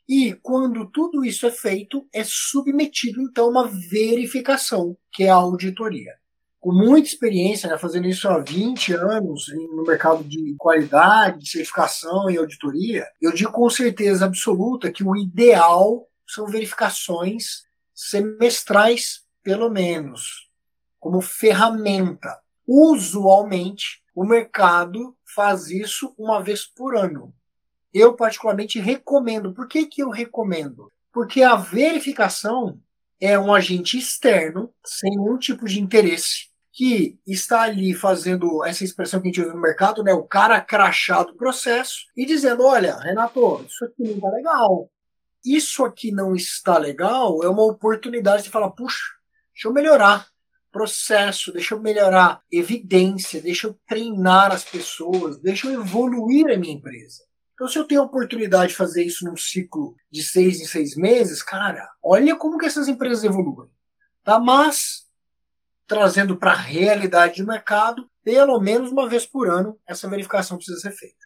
E 0.08 0.34
quando 0.42 0.90
tudo 0.90 1.24
isso 1.24 1.46
é 1.46 1.50
feito, 1.50 2.06
é 2.12 2.22
submetido 2.24 3.20
então 3.20 3.46
a 3.46 3.50
uma 3.50 3.68
verificação, 3.68 4.96
que 5.12 5.24
é 5.24 5.30
a 5.30 5.34
auditoria. 5.34 6.12
Com 6.60 6.72
muita 6.72 7.08
experiência, 7.08 7.68
né, 7.68 7.76
fazendo 7.76 8.06
isso 8.06 8.28
há 8.28 8.38
20 8.38 8.92
anos 8.94 9.46
no 9.74 9.82
mercado 9.82 10.22
de 10.22 10.54
qualidade, 10.56 11.48
certificação 11.48 12.30
e 12.30 12.36
auditoria, 12.36 13.04
eu 13.20 13.32
digo 13.32 13.50
com 13.50 13.68
certeza 13.68 14.26
absoluta 14.26 14.92
que 14.92 15.02
o 15.02 15.16
ideal 15.16 16.06
são 16.26 16.46
verificações 16.46 17.64
semestrais, 17.92 19.22
pelo 19.42 19.68
menos, 19.68 20.48
como 21.00 21.20
ferramenta 21.20 22.41
Usualmente, 22.66 24.02
o 24.14 24.24
mercado 24.24 25.16
faz 25.34 25.70
isso 25.70 26.14
uma 26.18 26.42
vez 26.42 26.64
por 26.64 26.96
ano. 26.96 27.34
Eu, 27.92 28.14
particularmente, 28.14 28.78
recomendo. 28.78 29.52
Por 29.52 29.68
que, 29.68 29.86
que 29.86 30.02
eu 30.02 30.10
recomendo? 30.10 30.90
Porque 31.12 31.42
a 31.42 31.56
verificação 31.56 32.78
é 33.20 33.38
um 33.38 33.52
agente 33.52 33.98
externo, 33.98 34.72
sem 34.84 35.10
nenhum 35.10 35.38
tipo 35.38 35.66
de 35.66 35.80
interesse, 35.80 36.50
que 36.72 37.18
está 37.26 37.62
ali 37.62 37.94
fazendo 37.94 38.64
essa 38.64 38.82
expressão 38.82 39.20
que 39.20 39.28
a 39.28 39.30
gente 39.30 39.42
usa 39.42 39.52
no 39.52 39.60
mercado, 39.60 40.02
né? 40.02 40.12
O 40.12 40.24
cara 40.24 40.60
crachado 40.60 41.32
do 41.32 41.36
processo, 41.36 42.06
e 42.16 42.24
dizendo: 42.24 42.64
olha, 42.64 42.96
Renato, 42.96 43.64
isso 43.66 43.84
aqui 43.84 44.04
não 44.04 44.14
está 44.14 44.30
legal. 44.30 44.90
Isso 45.44 45.84
aqui 45.84 46.12
não 46.12 46.34
está 46.34 46.78
legal 46.78 47.42
é 47.42 47.48
uma 47.48 47.64
oportunidade 47.64 48.44
de 48.44 48.50
falar, 48.50 48.70
puxa, 48.70 49.02
deixa 49.52 49.68
eu 49.68 49.72
melhorar 49.72 50.31
processo, 50.72 51.52
deixa 51.52 51.74
eu 51.74 51.80
melhorar 51.80 52.40
evidência, 52.50 53.42
deixa 53.42 53.66
eu 53.68 53.78
treinar 53.86 54.50
as 54.50 54.64
pessoas, 54.64 55.38
deixa 55.38 55.68
eu 55.68 55.80
evoluir 55.82 56.50
a 56.50 56.56
minha 56.56 56.74
empresa. 56.74 57.22
Então, 57.54 57.68
se 57.68 57.78
eu 57.78 57.86
tenho 57.86 58.00
a 58.00 58.04
oportunidade 58.04 58.70
de 58.70 58.76
fazer 58.76 59.04
isso 59.04 59.24
num 59.24 59.36
ciclo 59.36 59.94
de 60.10 60.22
seis 60.22 60.60
em 60.60 60.64
seis 60.64 60.96
meses, 60.96 61.42
cara, 61.42 61.88
olha 62.02 62.34
como 62.34 62.58
que 62.58 62.66
essas 62.66 62.88
empresas 62.88 63.22
evoluem. 63.22 63.68
Tá? 64.24 64.40
Mas, 64.40 65.06
trazendo 65.86 66.36
para 66.36 66.52
a 66.52 66.56
realidade 66.56 67.42
do 67.42 67.48
mercado, 67.48 68.08
pelo 68.24 68.58
menos 68.58 68.90
uma 68.90 69.08
vez 69.08 69.26
por 69.26 69.48
ano, 69.48 69.78
essa 69.86 70.08
verificação 70.08 70.56
precisa 70.56 70.80
ser 70.80 70.92
feita. 70.92 71.22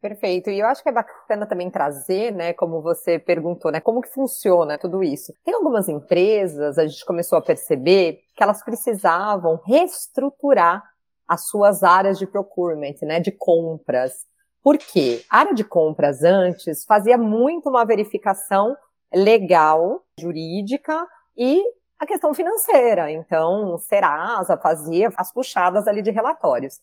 Perfeito. 0.00 0.50
E 0.50 0.60
eu 0.60 0.66
acho 0.66 0.82
que 0.82 0.90
é 0.90 0.92
bacana 0.92 1.46
também 1.46 1.70
trazer, 1.70 2.30
né, 2.30 2.52
como 2.52 2.82
você 2.82 3.18
perguntou, 3.18 3.72
né, 3.72 3.80
como 3.80 4.02
que 4.02 4.12
funciona 4.12 4.76
tudo 4.76 5.02
isso. 5.02 5.32
Tem 5.42 5.54
algumas 5.54 5.88
empresas, 5.88 6.78
a 6.78 6.86
gente 6.86 7.04
começou 7.06 7.38
a 7.38 7.42
perceber 7.42 8.23
que 8.34 8.42
elas 8.42 8.62
precisavam 8.62 9.60
reestruturar 9.64 10.82
as 11.26 11.46
suas 11.46 11.82
áreas 11.82 12.18
de 12.18 12.26
procurement, 12.26 12.96
né, 13.02 13.20
de 13.20 13.32
compras. 13.32 14.26
Por 14.62 14.78
quê? 14.78 15.24
A 15.30 15.38
área 15.38 15.54
de 15.54 15.64
compras 15.64 16.22
antes 16.22 16.84
fazia 16.84 17.16
muito 17.16 17.68
uma 17.68 17.84
verificação 17.84 18.76
legal, 19.12 20.04
jurídica 20.18 21.06
e 21.36 21.62
a 21.98 22.06
questão 22.06 22.34
financeira. 22.34 23.10
Então, 23.10 23.78
Serasa 23.78 24.56
fazia 24.56 25.10
as 25.16 25.32
puxadas 25.32 25.86
ali 25.86 26.02
de 26.02 26.10
relatórios. 26.10 26.80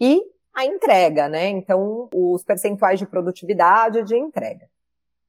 E 0.00 0.22
a 0.54 0.64
entrega, 0.64 1.28
né? 1.28 1.48
Então, 1.48 2.08
os 2.14 2.44
percentuais 2.44 2.98
de 2.98 3.06
produtividade 3.06 4.02
de 4.04 4.16
entrega. 4.16 4.68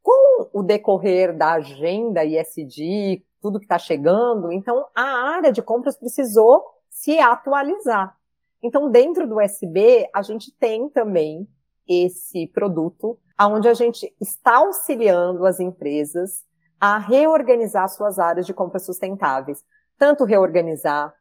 Com 0.02 0.50
o 0.54 0.64
decorrer 0.64 1.36
da 1.36 1.54
agenda 1.54 2.24
ISD, 2.24 3.24
tudo 3.46 3.60
que 3.60 3.66
está 3.66 3.78
chegando, 3.78 4.52
então 4.52 4.88
a 4.96 5.04
área 5.04 5.52
de 5.52 5.62
compras 5.62 5.96
precisou 5.96 6.66
se 6.90 7.20
atualizar. 7.20 8.18
Então, 8.64 8.90
dentro 8.90 9.28
do 9.28 9.40
SB, 9.40 10.10
a 10.12 10.24
gente 10.24 10.52
tem 10.58 10.90
também 10.90 11.48
esse 11.88 12.48
produto, 12.48 13.20
onde 13.40 13.68
a 13.68 13.76
gente 13.76 14.12
está 14.20 14.58
auxiliando 14.58 15.46
as 15.46 15.60
empresas 15.60 16.44
a 16.80 16.98
reorganizar 16.98 17.88
suas 17.88 18.18
áreas 18.18 18.48
de 18.48 18.54
compras 18.56 18.84
sustentáveis. 18.84 19.64
Tanto 19.96 20.24
reorganizar, 20.24 21.14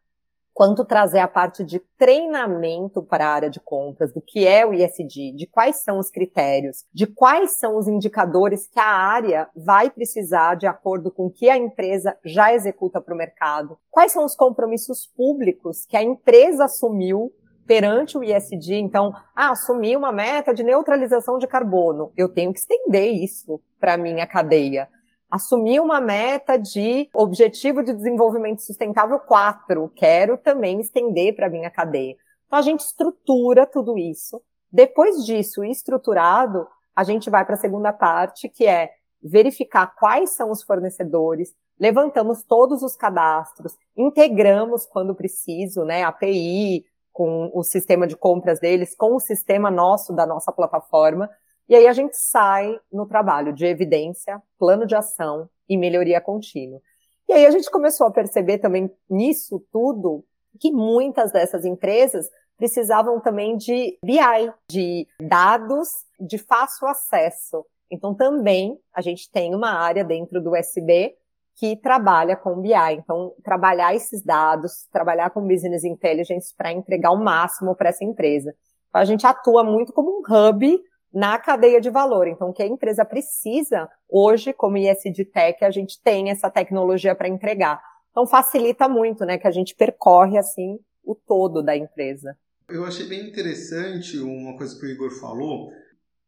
quanto 0.55 0.85
trazer 0.85 1.19
a 1.19 1.27
parte 1.27 1.64
de 1.64 1.81
treinamento 1.99 3.03
para 3.03 3.27
a 3.27 3.33
área 3.33 3.51
de 3.51 3.59
compras, 3.59 4.12
do 4.12 4.23
que 4.23 4.47
é 4.47 4.64
o 4.64 4.73
ISD, 4.73 5.33
de 5.33 5.49
quais 5.49 5.83
são 5.83 5.99
os 5.99 6.09
critérios, 6.11 6.85
de 6.95 7.09
quais 7.09 7.59
são 7.59 7.77
os 7.77 7.88
indicadores 7.88 8.69
que 8.69 8.79
a 8.79 8.87
área 8.87 9.49
vai 9.55 9.90
precisar 9.90 10.55
de 10.55 10.67
acordo 10.67 11.11
com 11.11 11.27
o 11.27 11.31
que 11.31 11.51
a 11.51 11.59
empresa 11.59 12.17
já 12.25 12.55
executa 12.55 13.01
para 13.01 13.12
o 13.12 13.19
mercado, 13.19 13.77
quais 13.90 14.12
são 14.12 14.25
os 14.25 14.37
compromissos 14.37 15.07
públicos 15.17 15.85
que 15.85 15.97
a 15.97 16.03
empresa 16.03 16.67
assumiu 16.67 17.33
perante 17.67 18.17
o 18.17 18.23
ISD, 18.23 18.77
então, 18.77 19.12
ah, 19.35 19.51
assumir 19.51 19.97
uma 19.97 20.12
meta 20.12 20.55
de 20.55 20.62
neutralização 20.62 21.38
de 21.38 21.47
carbono, 21.47 22.12
eu 22.17 22.29
tenho 22.29 22.53
que 22.53 22.61
estender 22.61 23.11
isso 23.11 23.61
para 23.81 23.95
a 23.95 23.99
minha 23.99 24.27
cadeia. 24.27 24.88
Assumir 25.35 25.81
uma 25.81 26.01
meta 26.01 26.57
de 26.57 27.09
objetivo 27.12 27.83
de 27.83 27.92
desenvolvimento 27.92 28.62
sustentável 28.62 29.18
4, 29.18 29.90
quero 29.97 30.38
também 30.38 30.81
estender 30.81 31.35
para 31.35 31.49
a 31.49 31.51
minha 31.51 31.68
cadeia. 31.68 32.14
Então, 32.47 32.57
a 32.57 32.62
gente 32.62 32.85
estrutura 32.85 33.66
tudo 33.66 33.99
isso. 33.99 34.40
Depois 34.70 35.27
disso, 35.27 35.64
estruturado, 35.64 36.68
a 36.94 37.03
gente 37.03 37.29
vai 37.31 37.44
para 37.44 37.57
a 37.57 37.59
segunda 37.59 37.92
parte, 37.92 38.49
que 38.49 38.64
é 38.64 38.92
verificar 39.20 39.92
quais 39.99 40.31
são 40.31 40.53
os 40.53 40.62
fornecedores, 40.62 41.53
levantamos 41.81 42.44
todos 42.44 42.85
os 42.85 42.94
cadastros, 42.94 43.77
integramos 43.97 44.87
quando 44.87 45.16
preciso, 45.16 45.85
né, 45.85 46.05
API, 46.05 46.85
com 47.12 47.51
o 47.53 47.64
sistema 47.64 48.07
de 48.07 48.16
compras 48.16 48.61
deles, 48.61 48.94
com 48.94 49.16
o 49.16 49.20
sistema 49.20 49.68
nosso, 49.68 50.12
da 50.12 50.27
nossa 50.27 50.53
plataforma. 50.53 51.29
E 51.68 51.74
aí 51.74 51.87
a 51.87 51.92
gente 51.92 52.16
sai 52.16 52.79
no 52.92 53.07
trabalho 53.07 53.53
de 53.53 53.64
evidência, 53.64 54.42
plano 54.59 54.87
de 54.87 54.94
ação 54.94 55.48
e 55.68 55.77
melhoria 55.77 56.20
contínua. 56.20 56.81
E 57.29 57.33
aí 57.33 57.46
a 57.46 57.50
gente 57.50 57.70
começou 57.70 58.07
a 58.07 58.11
perceber 58.11 58.59
também 58.59 58.90
nisso 59.09 59.64
tudo 59.72 60.24
que 60.61 60.70
muitas 60.70 61.33
dessas 61.33 61.64
empresas 61.64 62.29
precisavam 62.57 63.18
também 63.18 63.57
de 63.57 63.98
BI, 64.05 64.53
de 64.70 65.09
dados 65.20 65.88
de 66.20 66.38
fácil 66.38 66.87
acesso. 66.87 67.64
Então 67.90 68.14
também 68.14 68.79
a 68.92 69.00
gente 69.00 69.31
tem 69.31 69.55
uma 69.55 69.70
área 69.70 70.05
dentro 70.05 70.40
do 70.40 70.55
SB 70.55 71.16
que 71.57 71.77
trabalha 71.77 72.37
com 72.37 72.61
BI. 72.61 72.72
Então, 72.92 73.33
trabalhar 73.42 73.94
esses 73.94 74.22
dados, 74.22 74.87
trabalhar 74.90 75.31
com 75.31 75.46
business 75.46 75.85
intelligence 75.85 76.53
para 76.55 76.72
entregar 76.72 77.12
o 77.12 77.16
máximo 77.16 77.74
para 77.74 77.90
essa 77.90 78.05
empresa. 78.05 78.55
Então, 78.88 79.00
a 79.00 79.05
gente 79.05 79.27
atua 79.27 79.62
muito 79.62 79.92
como 79.92 80.18
um 80.18 80.22
hub 80.22 80.83
na 81.14 81.38
cadeia 81.38 81.81
de 81.81 81.88
valor. 81.88 82.27
Então, 82.27 82.50
o 82.50 82.53
que 82.53 82.62
a 82.62 82.66
empresa 82.66 83.05
precisa 83.05 83.88
hoje, 84.09 84.53
como 84.53 84.77
ISD 84.77 85.24
Tech, 85.27 85.64
a 85.64 85.70
gente 85.70 86.03
tem 86.03 86.31
essa 86.31 86.50
tecnologia 86.50 87.14
para 87.14 87.29
entregar. 87.29 87.81
Então, 88.11 88.27
facilita 88.27 88.88
muito, 88.88 89.24
né, 89.24 89.38
que 89.38 89.46
a 89.46 89.50
gente 89.50 89.74
percorre 89.74 90.37
assim 90.37 90.79
o 91.05 91.14
todo 91.14 91.62
da 91.62 91.77
empresa. 91.77 92.37
Eu 92.68 92.85
achei 92.85 93.07
bem 93.07 93.29
interessante 93.29 94.18
uma 94.18 94.57
coisa 94.57 94.79
que 94.79 94.87
o 94.87 94.88
Igor 94.88 95.11
falou, 95.20 95.70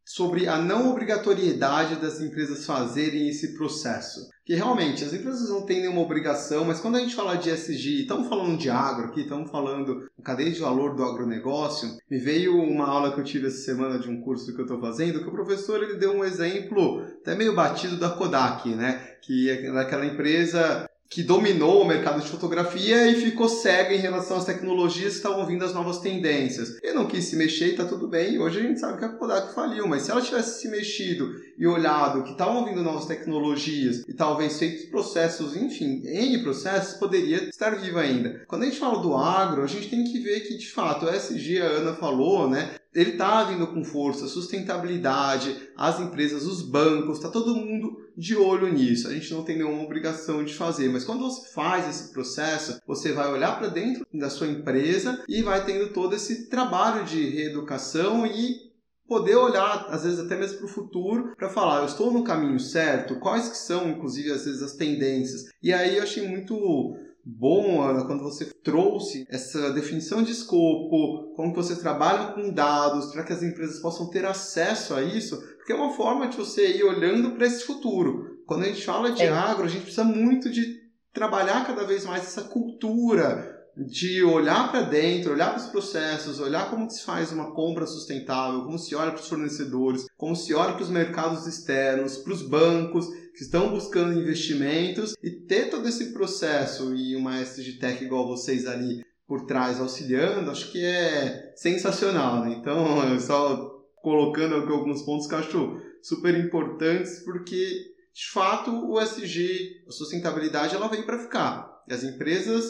sobre 0.07 0.47
a 0.47 0.57
não 0.57 0.89
obrigatoriedade 0.89 1.97
das 1.97 2.21
empresas 2.21 2.65
fazerem 2.65 3.29
esse 3.29 3.57
processo. 3.57 4.21
Que 4.45 4.55
realmente 4.55 5.03
as 5.03 5.13
empresas 5.13 5.51
não 5.51 5.67
têm 5.67 5.81
nenhuma 5.81 6.01
obrigação, 6.01 6.65
mas 6.65 6.79
quando 6.79 6.95
a 6.95 7.01
gente 7.01 7.17
fala 7.17 7.35
de 7.35 7.51
SG, 7.51 8.03
estamos 8.03 8.29
falando 8.29 8.57
de 8.57 8.71
agro 8.71 9.07
aqui, 9.07 9.23
estamos 9.23 9.51
falando 9.51 10.09
da 10.17 10.25
cadeia 10.25 10.53
de 10.53 10.61
valor 10.61 10.95
do 10.95 11.03
agronegócio, 11.03 11.89
me 12.09 12.19
veio 12.19 12.57
uma 12.57 12.87
aula 12.87 13.13
que 13.13 13.21
eu 13.21 13.25
tive 13.25 13.49
essa 13.49 13.65
semana 13.65 13.99
de 13.99 14.09
um 14.09 14.21
curso 14.21 14.55
que 14.55 14.61
eu 14.61 14.65
estou 14.65 14.81
fazendo, 14.81 15.19
que 15.19 15.29
o 15.29 15.33
professor 15.33 15.83
ele 15.83 15.97
deu 15.97 16.13
um 16.13 16.25
exemplo 16.25 17.03
até 17.21 17.35
meio 17.35 17.57
batido 17.57 17.99
da 17.99 18.11
Kodak, 18.11 18.69
né? 18.77 19.17
Que 19.23 19.51
é 19.51 19.73
daquela 19.73 20.07
empresa 20.07 20.89
que 21.09 21.23
dominou 21.23 21.83
o 21.83 21.87
mercado 21.87 22.21
de 22.21 22.29
fotografia 22.29 23.07
e 23.09 23.21
ficou 23.21 23.49
cega 23.49 23.95
em 23.95 23.99
relação 23.99 24.37
às 24.37 24.45
tecnologias 24.45 25.13
que 25.13 25.19
estavam 25.19 25.47
vindo 25.47 25.65
as 25.65 25.73
novas 25.73 25.99
tendências. 25.99 26.79
Ele 26.83 26.95
não 26.95 27.07
quis 27.07 27.25
se 27.25 27.37
mexer 27.37 27.69
e 27.69 27.71
está 27.71 27.85
tudo 27.85 28.09
bem. 28.09 28.39
Hoje 28.39 28.59
a 28.59 28.63
gente 28.63 28.81
sabe 28.81 28.99
que 28.99 29.05
a 29.05 29.09
Kodak 29.11 29.55
faliu, 29.55 29.87
mas 29.87 30.03
se 30.03 30.11
ela 30.11 30.21
tivesse 30.21 30.61
se 30.61 30.69
mexido 30.69 31.31
e 31.57 31.67
olhado 31.67 32.23
que 32.23 32.33
estavam 32.33 32.65
vindo 32.65 32.83
novas 32.83 33.07
tecnologias 33.07 34.05
e 34.07 34.13
talvez 34.13 34.59
feito 34.59 34.91
processos, 34.91 35.57
enfim, 35.57 36.03
N 36.05 36.43
processos, 36.43 36.99
poderia 36.99 37.49
estar 37.49 37.71
viva 37.71 38.01
ainda. 38.01 38.43
Quando 38.47 38.63
a 38.63 38.67
gente 38.67 38.79
fala 38.79 39.01
do 39.01 39.15
agro, 39.15 39.63
a 39.63 39.67
gente 39.67 39.89
tem 39.89 40.05
que 40.05 40.19
ver 40.19 40.41
que, 40.41 40.59
de 40.59 40.69
fato, 40.69 41.07
o 41.07 41.09
SG, 41.09 41.61
a 41.61 41.67
Ana 41.67 41.95
falou, 41.95 42.49
né? 42.49 42.75
Ele 42.95 43.11
está 43.11 43.45
vindo 43.45 43.67
com 43.67 43.85
força, 43.85 44.27
sustentabilidade, 44.27 45.55
as 45.77 46.01
empresas, 46.01 46.45
os 46.47 46.63
bancos, 46.63 47.19
está 47.19 47.29
todo 47.29 47.55
mundo 47.55 48.06
de 48.17 48.37
olho 48.37 48.73
nisso. 48.73 49.09
A 49.09 49.13
gente 49.13 49.33
não 49.33 49.45
tem 49.45 49.59
nenhuma 49.59 49.83
obrigação 49.83 50.43
de 50.45 50.55
fazer, 50.55 50.89
mas 50.89 51.05
quando 51.05 51.23
você 51.23 51.53
faz 51.53 51.89
esse 51.89 52.13
processo, 52.13 52.81
você 52.87 53.13
vai 53.13 53.31
olhar 53.31 53.59
para 53.59 53.69
dentro 53.69 54.07
da 54.15 54.31
sua 54.31 54.47
empresa 54.47 55.23
e 55.29 55.43
vai 55.43 55.65
tendo 55.65 55.93
todo 55.93 56.15
esse 56.15 56.49
trabalho 56.49 57.05
de 57.05 57.29
reeducação 57.29 58.27
e 58.27 58.67
poder 59.07 59.37
olhar, 59.37 59.87
às 59.89 60.03
vezes 60.05 60.19
até 60.19 60.37
mesmo 60.37 60.59
para 60.59 60.67
o 60.67 60.71
futuro, 60.71 61.35
para 61.37 61.49
falar, 61.49 61.81
eu 61.81 61.87
estou 61.87 62.13
no 62.13 62.25
caminho 62.25 62.59
certo, 62.59 63.21
quais 63.21 63.49
que 63.49 63.57
são, 63.57 63.89
inclusive, 63.89 64.33
às 64.33 64.45
vezes 64.45 64.63
as 64.63 64.75
tendências. 64.75 65.45
E 65.63 65.73
aí 65.73 65.97
eu 65.97 66.03
achei 66.03 66.27
muito 66.27 66.97
bom, 67.27 67.83
Ana, 67.83 68.05
quando 68.05 68.23
você 68.23 68.45
trouxe 68.63 69.27
essa 69.29 69.73
definição 69.73 70.23
de 70.23 70.31
escopo, 70.31 71.35
como 71.35 71.53
você 71.53 71.75
trabalha 71.75 72.33
com 72.33 72.53
dados, 72.53 73.13
para 73.13 73.25
que 73.25 73.33
as 73.33 73.43
empresas 73.43 73.81
possam 73.81 74.09
ter 74.09 74.25
acesso 74.25 74.95
a 74.95 75.03
isso, 75.03 75.37
porque 75.57 75.73
é 75.73 75.77
uma 75.77 75.93
forma 75.93 76.29
de 76.29 76.37
você 76.37 76.77
ir 76.77 76.85
olhando 76.85 77.33
para 77.33 77.47
esse 77.47 77.65
futuro. 77.65 78.37
Quando 78.47 78.63
a 78.63 78.67
gente 78.67 78.85
fala 78.85 79.11
de 79.11 79.23
é. 79.23 79.29
agro, 79.29 79.65
a 79.65 79.69
gente 79.69 79.83
precisa 79.83 80.05
muito 80.05 80.49
de 80.49 80.65
trabalhar 81.13 81.67
cada 81.67 81.85
vez 81.85 82.05
mais 82.05 82.23
essa 82.23 82.43
cultura 82.43 83.56
de 83.77 84.25
olhar 84.25 84.71
para 84.71 84.83
dentro, 84.83 85.33
olhar 85.33 85.51
para 85.51 85.63
os 85.63 85.69
processos, 85.69 86.41
olhar 86.41 86.71
como 86.71 86.89
se 86.91 87.03
faz 87.03 87.31
uma 87.31 87.53
compra 87.53 87.87
sustentável, 87.87 88.63
como 88.63 88.79
se 88.79 88.95
olha 88.95 89.11
para 89.11 89.21
os 89.21 89.29
fornecedores, 89.29 90.07
como 90.17 90.35
se 90.35 90.55
olha 90.55 90.73
para 90.73 90.83
os 90.83 90.89
mercados 90.89 91.47
externos, 91.47 92.17
para 92.17 92.33
os 92.33 92.43
bancos 92.43 93.07
que 93.35 93.43
estão 93.43 93.71
buscando 93.71 94.19
investimentos 94.19 95.15
e 95.23 95.31
ter 95.31 95.69
todo 95.69 95.87
esse 95.87 96.13
processo 96.13 96.95
e 96.95 97.15
uma 97.15 97.39
SG 97.41 97.79
Tech 97.79 98.03
igual 98.03 98.27
vocês 98.27 98.67
ali 98.67 99.05
por 99.27 99.45
trás 99.45 99.79
auxiliando, 99.79 100.51
acho 100.51 100.73
que 100.73 100.83
é 100.83 101.53
sensacional. 101.57 102.45
Né? 102.45 102.57
Então, 102.59 103.19
só 103.21 103.77
colocando 104.03 104.57
aqui 104.57 104.73
alguns 104.73 105.03
pontos 105.03 105.27
que 105.27 105.35
eu 105.35 105.39
acho 105.39 105.83
super 106.01 106.35
importantes, 106.39 107.21
porque 107.25 107.95
de 108.15 108.31
fato 108.31 108.71
o 108.71 108.99
SG, 108.99 109.85
a 109.87 109.91
sustentabilidade, 109.91 110.75
ela 110.75 110.89
vem 110.89 111.03
para 111.03 111.19
ficar. 111.19 111.85
As 111.91 112.03
empresas 112.03 112.65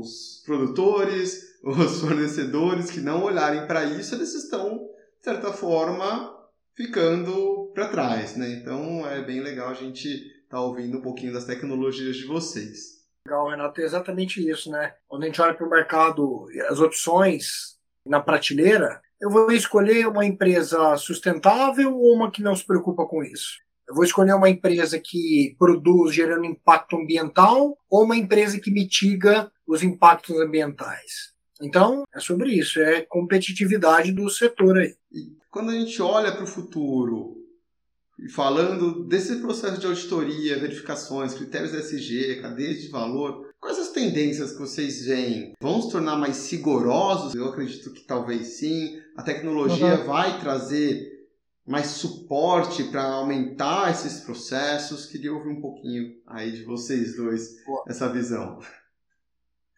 os 0.00 0.42
produtores, 0.44 1.58
os 1.64 2.00
fornecedores 2.00 2.90
que 2.90 3.00
não 3.00 3.24
olharem 3.24 3.66
para 3.66 3.84
isso, 3.84 4.14
eles 4.14 4.34
estão, 4.34 4.78
de 5.18 5.24
certa 5.24 5.52
forma, 5.52 6.34
ficando 6.74 7.70
para 7.74 7.88
trás, 7.88 8.36
né? 8.36 8.50
Então 8.50 9.08
é 9.08 9.22
bem 9.22 9.40
legal 9.40 9.68
a 9.68 9.74
gente 9.74 10.08
estar 10.08 10.56
tá 10.56 10.60
ouvindo 10.60 10.98
um 10.98 11.02
pouquinho 11.02 11.32
das 11.32 11.44
tecnologias 11.44 12.16
de 12.16 12.26
vocês. 12.26 13.04
Legal, 13.26 13.48
Renato, 13.48 13.80
é 13.80 13.84
exatamente 13.84 14.46
isso, 14.48 14.70
né? 14.70 14.94
Quando 15.08 15.22
a 15.22 15.26
gente 15.26 15.40
olha 15.40 15.54
para 15.54 15.66
o 15.66 15.70
mercado, 15.70 16.46
as 16.68 16.78
opções 16.78 17.78
na 18.06 18.20
prateleira, 18.20 19.00
eu 19.20 19.30
vou 19.30 19.50
escolher 19.50 20.06
uma 20.06 20.26
empresa 20.26 20.96
sustentável 20.96 21.96
ou 21.96 22.14
uma 22.14 22.30
que 22.30 22.42
não 22.42 22.54
se 22.54 22.66
preocupa 22.66 23.06
com 23.06 23.22
isso? 23.22 23.64
Eu 23.88 23.94
vou 23.94 24.04
escolher 24.04 24.34
uma 24.34 24.48
empresa 24.48 24.98
que 24.98 25.54
produz 25.58 26.14
gerando 26.14 26.44
impacto 26.44 26.96
ambiental 26.96 27.76
ou 27.90 28.04
uma 28.04 28.16
empresa 28.16 28.58
que 28.58 28.70
mitiga 28.70 29.50
os 29.66 29.82
impactos 29.82 30.38
ambientais. 30.40 31.34
Então, 31.60 32.04
é 32.14 32.20
sobre 32.20 32.52
isso, 32.52 32.80
é 32.80 33.02
competitividade 33.02 34.12
do 34.12 34.28
setor 34.28 34.78
aí. 34.78 34.94
E 35.12 35.32
quando 35.50 35.70
a 35.70 35.74
gente 35.74 36.00
olha 36.02 36.32
para 36.32 36.44
o 36.44 36.48
futuro, 36.48 37.44
e 38.18 38.28
falando 38.28 39.04
desse 39.04 39.36
processo 39.36 39.80
de 39.80 39.86
auditoria, 39.86 40.58
verificações, 40.58 41.34
critérios 41.34 41.74
SG, 41.74 42.40
cadeias 42.40 42.80
de 42.80 42.88
valor, 42.88 43.50
quais 43.60 43.78
as 43.78 43.90
tendências 43.90 44.52
que 44.52 44.58
vocês 44.58 45.04
veem? 45.04 45.52
Vão 45.60 45.82
se 45.82 45.90
tornar 45.90 46.16
mais 46.16 46.50
rigorosos? 46.50 47.34
Eu 47.34 47.46
acredito 47.46 47.92
que 47.92 48.02
talvez 48.02 48.58
sim. 48.58 49.00
A 49.16 49.22
tecnologia 49.22 50.00
uhum. 50.00 50.06
vai 50.06 50.40
trazer 50.40 51.13
mais 51.66 51.86
suporte 51.86 52.84
para 52.84 53.02
aumentar 53.02 53.90
esses 53.90 54.20
processos. 54.20 55.06
Queria 55.06 55.32
ouvir 55.32 55.48
um 55.48 55.60
pouquinho 55.60 56.14
aí 56.26 56.52
de 56.52 56.64
vocês 56.64 57.16
dois 57.16 57.56
essa 57.88 58.08
visão. 58.12 58.58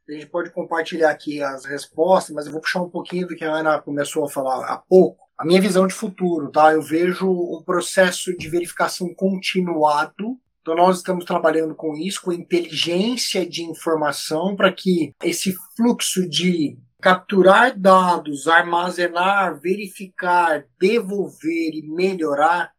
A 0.08 0.12
gente 0.12 0.26
pode 0.26 0.50
compartilhar 0.50 1.10
aqui 1.10 1.42
as 1.42 1.64
respostas, 1.64 2.34
mas 2.34 2.46
eu 2.46 2.52
vou 2.52 2.60
puxar 2.60 2.80
um 2.80 2.90
pouquinho 2.90 3.26
do 3.26 3.34
que 3.34 3.44
a 3.44 3.52
Ana 3.52 3.80
começou 3.80 4.24
a 4.24 4.30
falar 4.30 4.64
há 4.66 4.76
pouco. 4.76 5.26
A 5.36 5.44
minha 5.44 5.60
visão 5.60 5.86
de 5.86 5.92
futuro, 5.92 6.50
tá? 6.50 6.72
Eu 6.72 6.80
vejo 6.80 7.28
um 7.28 7.62
processo 7.64 8.36
de 8.36 8.48
verificação 8.48 9.12
continuado. 9.14 10.38
Então 10.62 10.74
nós 10.74 10.98
estamos 10.98 11.24
trabalhando 11.24 11.74
com 11.74 11.94
isso, 11.94 12.22
com 12.22 12.32
inteligência 12.32 13.44
de 13.44 13.62
informação, 13.62 14.56
para 14.56 14.72
que 14.72 15.12
esse 15.22 15.54
fluxo 15.76 16.28
de 16.28 16.78
capturar 17.06 17.78
dados, 17.78 18.48
armazenar, 18.48 19.60
verificar, 19.60 20.66
devolver 20.76 21.72
e 21.72 21.88
melhorar, 21.88 22.72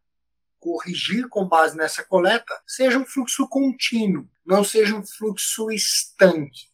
corrigir 0.60 1.26
com 1.30 1.48
base 1.48 1.74
nessa 1.74 2.04
coleta, 2.04 2.52
seja 2.66 2.98
um 2.98 3.06
fluxo 3.06 3.48
contínuo, 3.48 4.28
não 4.44 4.62
seja 4.62 4.94
um 4.94 5.02
fluxo 5.02 5.70
estanque. 5.70 6.66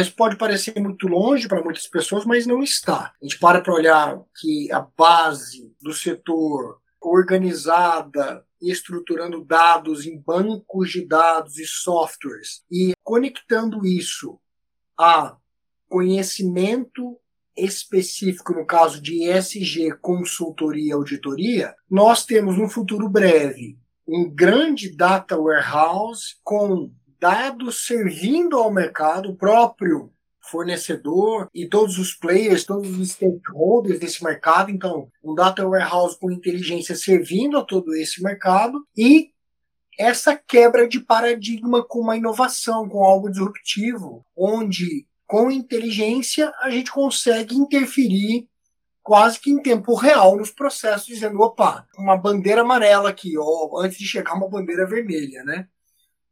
Isso 0.00 0.16
pode 0.16 0.36
parecer 0.36 0.80
muito 0.80 1.06
longe 1.06 1.46
para 1.46 1.62
muitas 1.62 1.86
pessoas, 1.86 2.24
mas 2.24 2.46
não 2.46 2.62
está. 2.62 3.12
A 3.20 3.24
gente 3.26 3.38
para 3.38 3.60
para 3.60 3.74
olhar 3.74 4.18
que 4.40 4.72
a 4.72 4.80
base 4.80 5.70
do 5.82 5.92
setor 5.92 6.80
organizada, 6.98 8.42
estruturando 8.58 9.44
dados 9.44 10.06
em 10.06 10.18
bancos 10.18 10.92
de 10.92 11.06
dados 11.06 11.58
e 11.58 11.66
softwares 11.66 12.64
e 12.72 12.94
conectando 13.02 13.84
isso 13.84 14.40
a 14.98 15.36
conhecimento 15.94 17.16
específico 17.56 18.52
no 18.52 18.66
caso 18.66 19.00
de 19.00 19.30
ESG, 19.30 19.92
consultoria 20.02 20.88
e 20.88 20.92
auditoria, 20.92 21.72
nós 21.88 22.26
temos 22.26 22.58
no 22.58 22.68
futuro 22.68 23.08
breve 23.08 23.78
um 24.04 24.28
grande 24.28 24.90
data 24.90 25.38
warehouse 25.38 26.34
com 26.42 26.90
dados 27.20 27.86
servindo 27.86 28.58
ao 28.58 28.72
mercado, 28.72 29.36
próprio 29.36 30.10
fornecedor 30.50 31.48
e 31.54 31.68
todos 31.68 31.96
os 31.96 32.12
players, 32.12 32.64
todos 32.64 32.98
os 32.98 33.12
stakeholders 33.12 34.00
desse 34.00 34.24
mercado. 34.24 34.72
Então, 34.72 35.08
um 35.22 35.32
data 35.32 35.64
warehouse 35.64 36.18
com 36.18 36.28
inteligência 36.28 36.96
servindo 36.96 37.56
a 37.56 37.64
todo 37.64 37.94
esse 37.94 38.20
mercado 38.20 38.84
e 38.98 39.30
essa 39.96 40.34
quebra 40.34 40.88
de 40.88 40.98
paradigma 40.98 41.86
com 41.86 42.00
uma 42.00 42.16
inovação, 42.16 42.88
com 42.88 43.04
algo 43.04 43.30
disruptivo, 43.30 44.26
onde 44.36 45.06
com 45.26 45.50
inteligência 45.50 46.52
a 46.60 46.70
gente 46.70 46.90
consegue 46.90 47.54
interferir 47.54 48.48
quase 49.02 49.38
que 49.38 49.50
em 49.50 49.60
tempo 49.60 49.94
real 49.94 50.36
nos 50.36 50.50
processos, 50.50 51.06
dizendo, 51.06 51.38
opa, 51.40 51.86
uma 51.98 52.16
bandeira 52.16 52.62
amarela 52.62 53.10
aqui, 53.10 53.34
ó, 53.38 53.78
antes 53.78 53.98
de 53.98 54.06
chegar 54.06 54.34
uma 54.34 54.48
bandeira 54.48 54.86
vermelha, 54.86 55.44
né? 55.44 55.68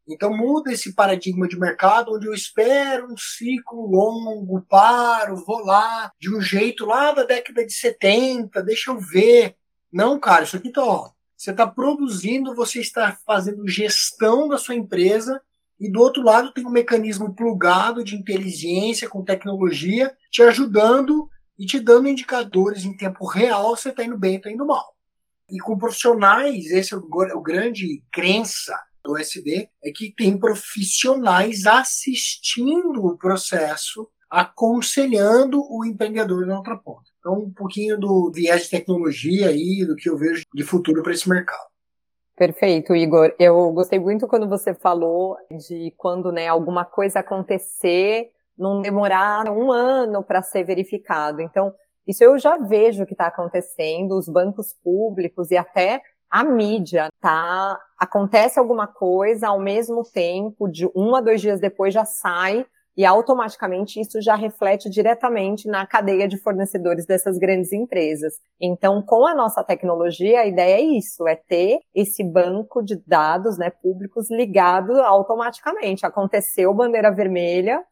Então 0.09 0.35
muda 0.37 0.73
esse 0.73 0.95
paradigma 0.95 1.47
de 1.47 1.59
mercado 1.59 2.13
onde 2.15 2.27
eu 2.27 2.35
espero 2.35 3.13
um 3.13 3.17
ciclo 3.17 3.87
longo, 3.87 4.63
paro, 4.63 5.37
vou 5.45 5.65
lá, 5.65 6.11
de 6.19 6.35
um 6.35 6.41
jeito 6.41 6.87
lá 6.87 7.13
da 7.13 7.25
década 7.25 7.65
de 7.65 7.73
70, 7.73 8.63
deixa 8.63 8.91
eu 8.91 8.99
ver. 8.99 9.55
Não, 9.93 10.19
cara, 10.19 10.45
isso 10.45 10.57
aqui 10.57 10.71
tá, 10.73 10.83
ó, 10.83 11.11
você 11.37 11.51
está 11.51 11.67
produzindo, 11.67 12.55
você 12.55 12.81
está 12.81 13.17
fazendo 13.27 13.69
gestão 13.69 14.49
da 14.49 14.59
sua 14.59 14.75
empresa 14.75 15.41
e 15.83 15.91
do 15.91 16.01
outro 16.01 16.23
lado 16.23 16.53
tem 16.53 16.65
um 16.65 16.71
mecanismo 16.71 17.35
plugado 17.35 18.05
de 18.05 18.15
inteligência 18.15 19.09
com 19.09 19.25
tecnologia 19.25 20.17
te 20.31 20.41
ajudando 20.41 21.29
e 21.59 21.67
te 21.67 21.81
dando 21.81 22.07
indicadores 22.07 22.85
em 22.85 22.97
tempo 22.97 23.27
real 23.27 23.77
se 23.77 23.89
está 23.89 24.05
indo 24.05 24.17
bem 24.17 24.35
ou 24.35 24.37
está 24.37 24.51
indo 24.53 24.65
mal. 24.65 24.95
E 25.51 25.59
com 25.59 25.77
profissionais, 25.77 26.71
esse 26.71 26.95
é 26.95 26.97
o, 26.97 27.01
o 27.01 27.43
grande 27.43 28.01
crença 28.13 28.79
do 29.05 29.19
SD 29.19 29.69
é 29.83 29.91
que 29.91 30.15
tem 30.17 30.39
profissionais 30.39 31.67
assistindo 31.67 33.05
o 33.05 33.19
processo, 33.19 34.09
aconselhando 34.31 35.61
o 35.69 35.85
empreendedor 35.85 36.47
na 36.47 36.59
outra 36.59 36.77
ponta. 36.77 37.11
Então, 37.19 37.41
um 37.41 37.53
pouquinho 37.53 37.99
do 37.99 38.31
viés 38.33 38.63
de 38.63 38.71
tecnologia 38.71 39.49
aí, 39.49 39.85
do 39.85 39.97
que 39.97 40.09
eu 40.09 40.17
vejo 40.17 40.45
de 40.55 40.63
futuro 40.63 41.03
para 41.03 41.13
esse 41.13 41.29
mercado. 41.29 41.72
Perfeito, 42.37 42.95
Igor. 42.95 43.35
Eu 43.39 43.71
gostei 43.73 43.99
muito 43.99 44.27
quando 44.27 44.49
você 44.49 44.75
falou 44.75 45.37
de 45.51 45.93
quando 45.97 46.33
né, 46.33 46.49
alguma 46.49 46.85
coisa 46.85 47.21
acontecer, 47.21 48.31
não 48.57 48.81
demorar 48.81 49.49
um 49.51 49.71
ano 49.71 50.23
para 50.23 50.43
ser 50.43 50.65
verificado. 50.65 51.41
Então, 51.43 51.73
isso 52.07 52.25
eu 52.25 52.39
já 52.39 52.57
vejo 52.57 53.07
que 53.07 53.13
está 53.13 53.27
acontecendo, 53.27 54.17
os 54.17 54.29
bancos 54.29 54.73
públicos 54.83 55.51
e 55.51 55.57
até 55.57 56.03
a 56.31 56.43
mídia, 56.43 57.11
tá? 57.21 57.79
Acontece 57.99 58.59
alguma 58.59 58.87
coisa, 58.87 59.49
ao 59.49 59.61
mesmo 59.61 60.03
tempo, 60.03 60.67
de 60.67 60.89
um 60.97 61.15
a 61.15 61.21
dois 61.21 61.41
dias 61.43 61.61
depois 61.61 61.93
já 61.93 62.07
sai, 62.07 62.65
e 62.97 63.05
automaticamente 63.05 64.01
isso 64.01 64.21
já 64.21 64.35
reflete 64.35 64.91
diretamente 64.91 65.67
na 65.67 65.87
cadeia 65.87 66.29
de 66.29 66.37
fornecedores 66.37 67.07
dessas 67.07 67.39
grandes 67.39 67.73
empresas. 67.73 68.35
Então, 68.61 69.03
com 69.03 69.27
a 69.27 69.35
nossa 69.35 69.65
tecnologia, 69.65 70.41
a 70.41 70.47
ideia 70.47 70.77
é 70.77 70.81
isso, 70.81 71.27
é 71.27 71.35
ter 71.37 71.81
esse 71.95 72.23
banco 72.23 72.83
de 72.83 72.97
dados, 73.07 73.57
né, 73.57 73.71
públicos 73.71 74.31
ligado 74.31 75.01
automaticamente. 75.01 76.05
Aconteceu 76.05 76.75
bandeira 76.75 77.11
vermelha 77.11 77.83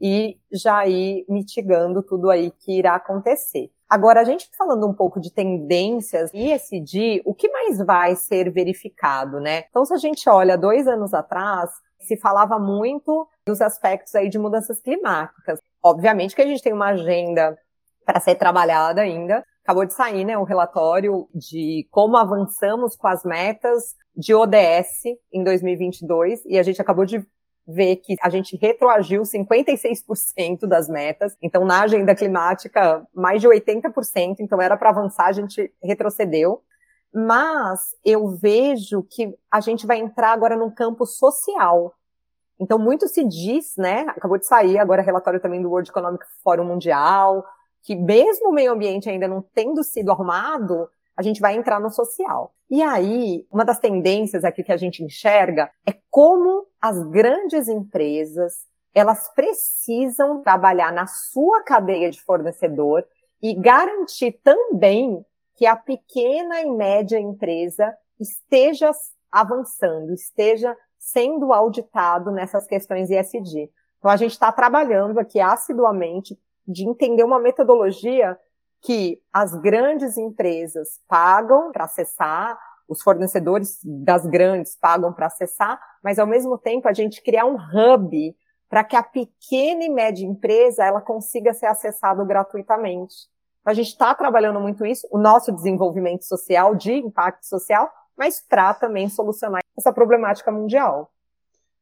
e 0.00 0.38
já 0.52 0.86
ir 0.86 1.24
mitigando 1.28 2.02
tudo 2.02 2.30
aí 2.30 2.50
que 2.50 2.78
irá 2.78 2.94
acontecer. 2.94 3.70
Agora, 3.88 4.20
a 4.20 4.24
gente 4.24 4.48
falando 4.56 4.86
um 4.86 4.94
pouco 4.94 5.20
de 5.20 5.32
tendências 5.32 6.30
ESG, 6.32 7.22
o 7.24 7.34
que 7.34 7.48
mais 7.48 7.78
vai 7.78 8.16
ser 8.16 8.50
verificado, 8.50 9.38
né? 9.40 9.64
Então, 9.70 9.84
se 9.84 9.94
a 9.94 9.98
gente 9.98 10.28
olha 10.28 10.58
dois 10.58 10.86
anos 10.88 11.14
atrás, 11.14 11.70
se 12.00 12.16
falava 12.16 12.58
muito 12.58 13.28
dos 13.46 13.60
aspectos 13.60 14.14
aí 14.14 14.28
de 14.28 14.38
mudanças 14.38 14.80
climáticas. 14.80 15.60
Obviamente 15.82 16.34
que 16.34 16.42
a 16.42 16.46
gente 16.46 16.62
tem 16.62 16.72
uma 16.72 16.88
agenda 16.88 17.56
para 18.04 18.20
ser 18.20 18.34
trabalhada 18.36 19.02
ainda. 19.02 19.44
Acabou 19.62 19.84
de 19.84 19.94
sair, 19.94 20.24
né, 20.24 20.36
o 20.36 20.44
relatório 20.44 21.28
de 21.34 21.86
como 21.90 22.16
avançamos 22.16 22.96
com 22.96 23.06
as 23.06 23.24
metas 23.24 23.94
de 24.14 24.34
ODS 24.34 25.04
em 25.32 25.42
2022 25.42 26.44
e 26.46 26.58
a 26.58 26.62
gente 26.62 26.80
acabou 26.80 27.04
de 27.04 27.26
ver 27.66 27.96
que 27.96 28.14
a 28.20 28.28
gente 28.28 28.56
retroagiu 28.56 29.22
56% 29.22 30.66
das 30.66 30.88
metas. 30.88 31.34
Então, 31.42 31.64
na 31.64 31.82
agenda 31.82 32.14
climática, 32.14 33.06
mais 33.14 33.40
de 33.40 33.48
80%. 33.48 34.36
Então, 34.40 34.60
era 34.60 34.76
para 34.76 34.90
avançar, 34.90 35.26
a 35.26 35.32
gente 35.32 35.72
retrocedeu. 35.82 36.62
Mas 37.12 37.80
eu 38.04 38.28
vejo 38.36 39.02
que 39.04 39.34
a 39.50 39.60
gente 39.60 39.86
vai 39.86 39.98
entrar 39.98 40.32
agora 40.32 40.56
num 40.56 40.70
campo 40.70 41.06
social. 41.06 41.94
Então, 42.58 42.78
muito 42.78 43.08
se 43.08 43.24
diz, 43.24 43.74
né? 43.76 44.02
Acabou 44.08 44.38
de 44.38 44.46
sair 44.46 44.78
agora 44.78 45.02
relatório 45.02 45.40
também 45.40 45.60
do 45.60 45.68
World 45.68 45.90
Economic 45.90 46.24
Forum 46.42 46.64
Mundial, 46.64 47.44
que 47.82 47.94
mesmo 47.94 48.48
o 48.48 48.52
meio 48.52 48.72
ambiente 48.72 49.08
ainda 49.08 49.28
não 49.28 49.42
tendo 49.54 49.82
sido 49.82 50.10
arrumado, 50.10 50.88
a 51.16 51.22
gente 51.22 51.40
vai 51.40 51.56
entrar 51.56 51.80
no 51.80 51.90
social. 51.90 52.54
E 52.70 52.82
aí, 52.82 53.46
uma 53.52 53.64
das 53.64 53.78
tendências 53.78 54.44
aqui 54.44 54.62
que 54.62 54.72
a 54.72 54.76
gente 54.76 55.02
enxerga 55.04 55.70
é 55.86 55.94
como 56.10 56.66
as 56.80 57.02
grandes 57.08 57.68
empresas, 57.68 58.54
elas 58.94 59.28
precisam 59.34 60.42
trabalhar 60.42 60.92
na 60.92 61.06
sua 61.06 61.62
cadeia 61.62 62.10
de 62.10 62.20
fornecedor 62.22 63.04
e 63.42 63.54
garantir 63.54 64.40
também 64.42 65.24
que 65.56 65.66
a 65.66 65.76
pequena 65.76 66.62
e 66.62 66.70
média 66.70 67.18
empresa 67.18 67.94
esteja 68.18 68.90
avançando, 69.30 70.12
esteja 70.12 70.76
sendo 71.04 71.52
auditado 71.52 72.30
nessas 72.30 72.66
questões 72.66 73.10
ISD. 73.10 73.70
Então 73.98 74.10
a 74.10 74.16
gente 74.16 74.32
está 74.32 74.50
trabalhando 74.50 75.18
aqui 75.20 75.38
assiduamente 75.38 76.38
de 76.66 76.88
entender 76.88 77.22
uma 77.22 77.38
metodologia 77.38 78.38
que 78.80 79.20
as 79.30 79.54
grandes 79.54 80.16
empresas 80.16 81.00
pagam 81.06 81.70
para 81.72 81.84
acessar, 81.84 82.58
os 82.88 83.02
fornecedores 83.02 83.80
das 83.84 84.26
grandes 84.26 84.76
pagam 84.76 85.12
para 85.12 85.26
acessar, 85.26 85.78
mas 86.02 86.18
ao 86.18 86.26
mesmo 86.26 86.56
tempo 86.56 86.88
a 86.88 86.92
gente 86.94 87.22
criar 87.22 87.44
um 87.44 87.56
hub 87.56 88.34
para 88.68 88.82
que 88.82 88.96
a 88.96 89.02
pequena 89.02 89.84
e 89.84 89.90
média 89.90 90.26
empresa 90.26 90.84
ela 90.84 91.02
consiga 91.02 91.52
ser 91.52 91.66
acessada 91.66 92.24
gratuitamente. 92.24 93.14
A 93.62 93.74
gente 93.74 93.88
está 93.88 94.14
trabalhando 94.14 94.58
muito 94.58 94.86
isso, 94.86 95.06
o 95.10 95.18
nosso 95.18 95.52
desenvolvimento 95.52 96.24
social, 96.24 96.74
de 96.74 96.94
impacto 96.94 97.44
social, 97.46 97.90
mas 98.16 98.40
para 98.40 98.74
também 98.74 99.08
solucionar 99.08 99.62
essa 99.76 99.92
problemática 99.92 100.50
mundial. 100.50 101.12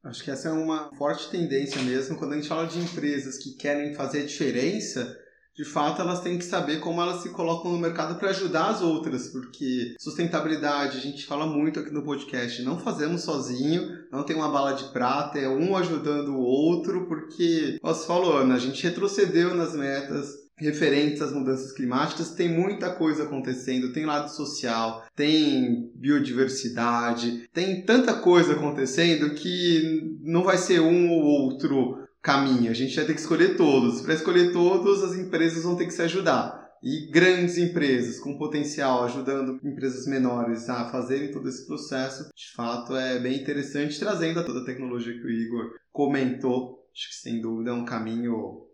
Acho 0.05 0.25
que 0.25 0.31
essa 0.31 0.49
é 0.49 0.53
uma 0.53 0.91
forte 0.97 1.31
tendência 1.31 1.81
mesmo. 1.83 2.19
Quando 2.19 2.33
a 2.33 2.37
gente 2.37 2.49
fala 2.49 2.67
de 2.67 2.79
empresas 2.79 3.39
que 3.39 3.53
querem 3.53 3.95
fazer 3.95 4.27
diferença, 4.27 5.17
de 5.55 5.65
fato 5.65 6.01
elas 6.01 6.21
têm 6.21 6.39
que 6.39 6.45
saber 6.45 6.81
como 6.81 7.01
elas 7.01 7.23
se 7.23 7.29
colocam 7.29 7.71
no 7.71 7.79
mercado 7.79 8.19
para 8.19 8.31
ajudar 8.31 8.71
as 8.71 8.81
outras, 8.81 9.29
porque 9.29 9.95
sustentabilidade, 10.01 10.97
a 10.97 11.01
gente 11.01 11.27
fala 11.27 11.47
muito 11.47 11.79
aqui 11.79 11.91
no 11.91 12.03
podcast, 12.03 12.63
não 12.63 12.79
fazemos 12.79 13.23
sozinho, 13.23 14.07
não 14.11 14.25
tem 14.25 14.35
uma 14.35 14.51
bala 14.51 14.73
de 14.73 14.85
prata, 14.93 15.39
é 15.39 15.49
um 15.49 15.77
ajudando 15.77 16.31
o 16.31 16.41
outro, 16.41 17.07
porque, 17.07 17.79
você 17.81 18.07
falou, 18.07 18.39
Ana, 18.39 18.55
a 18.55 18.59
gente 18.59 18.83
retrocedeu 18.83 19.55
nas 19.55 19.75
metas, 19.75 20.42
referentes 20.57 21.21
às 21.21 21.33
mudanças 21.33 21.73
climáticas, 21.73 22.31
tem 22.31 22.49
muita 22.49 22.95
coisa 22.95 23.25
acontecendo, 23.25 23.93
tem 23.93 24.05
lado 24.05 24.29
social, 24.29 25.05
tem 25.17 25.91
biodiversidade, 25.95 27.49
tem 27.53 27.85
tanta 27.85 28.15
coisa 28.15 28.55
acontecendo 28.55 29.35
que 29.35 30.19
não 30.23 30.43
vai 30.43 30.59
ser 30.59 30.81
um 30.81 31.11
ou 31.11 31.23
outro 31.23 32.03
caminho. 32.23 32.71
A 32.71 32.75
gente 32.75 32.95
vai 32.95 33.05
ter 33.05 33.15
que 33.15 33.21
escolher 33.21 33.57
todos. 33.57 34.01
Para 34.01 34.15
escolher 34.15 34.53
todos, 34.53 35.03
as 35.03 35.17
empresas 35.17 35.65
vão 35.65 35.77
ter 35.77 35.87
que 35.87 35.93
se 35.93 36.03
ajudar. 36.03 36.63
E 36.83 37.09
grandes 37.13 37.59
empresas 37.59 38.19
com 38.19 38.37
potencial 38.37 39.05
ajudando 39.05 39.61
empresas 39.65 40.05
menores 40.07 40.69
a 40.69 40.91
fazerem 40.91 41.31
todo 41.31 41.49
esse 41.49 41.65
processo, 41.65 42.25
de 42.35 42.53
fato 42.57 42.97
é 42.97 43.21
bem 43.21 43.41
interessante, 43.41 44.01
trazendo 44.01 44.45
toda 44.45 44.61
a 44.61 44.65
tecnologia 44.65 45.13
que 45.13 45.25
o 45.25 45.31
Igor 45.31 45.71
comentou. 45.93 46.85
Acho 46.93 47.09
que 47.09 47.15
sem 47.15 47.41
dúvida 47.41 47.71
é 47.71 47.73
um 47.75 47.85
caminho 47.85 48.67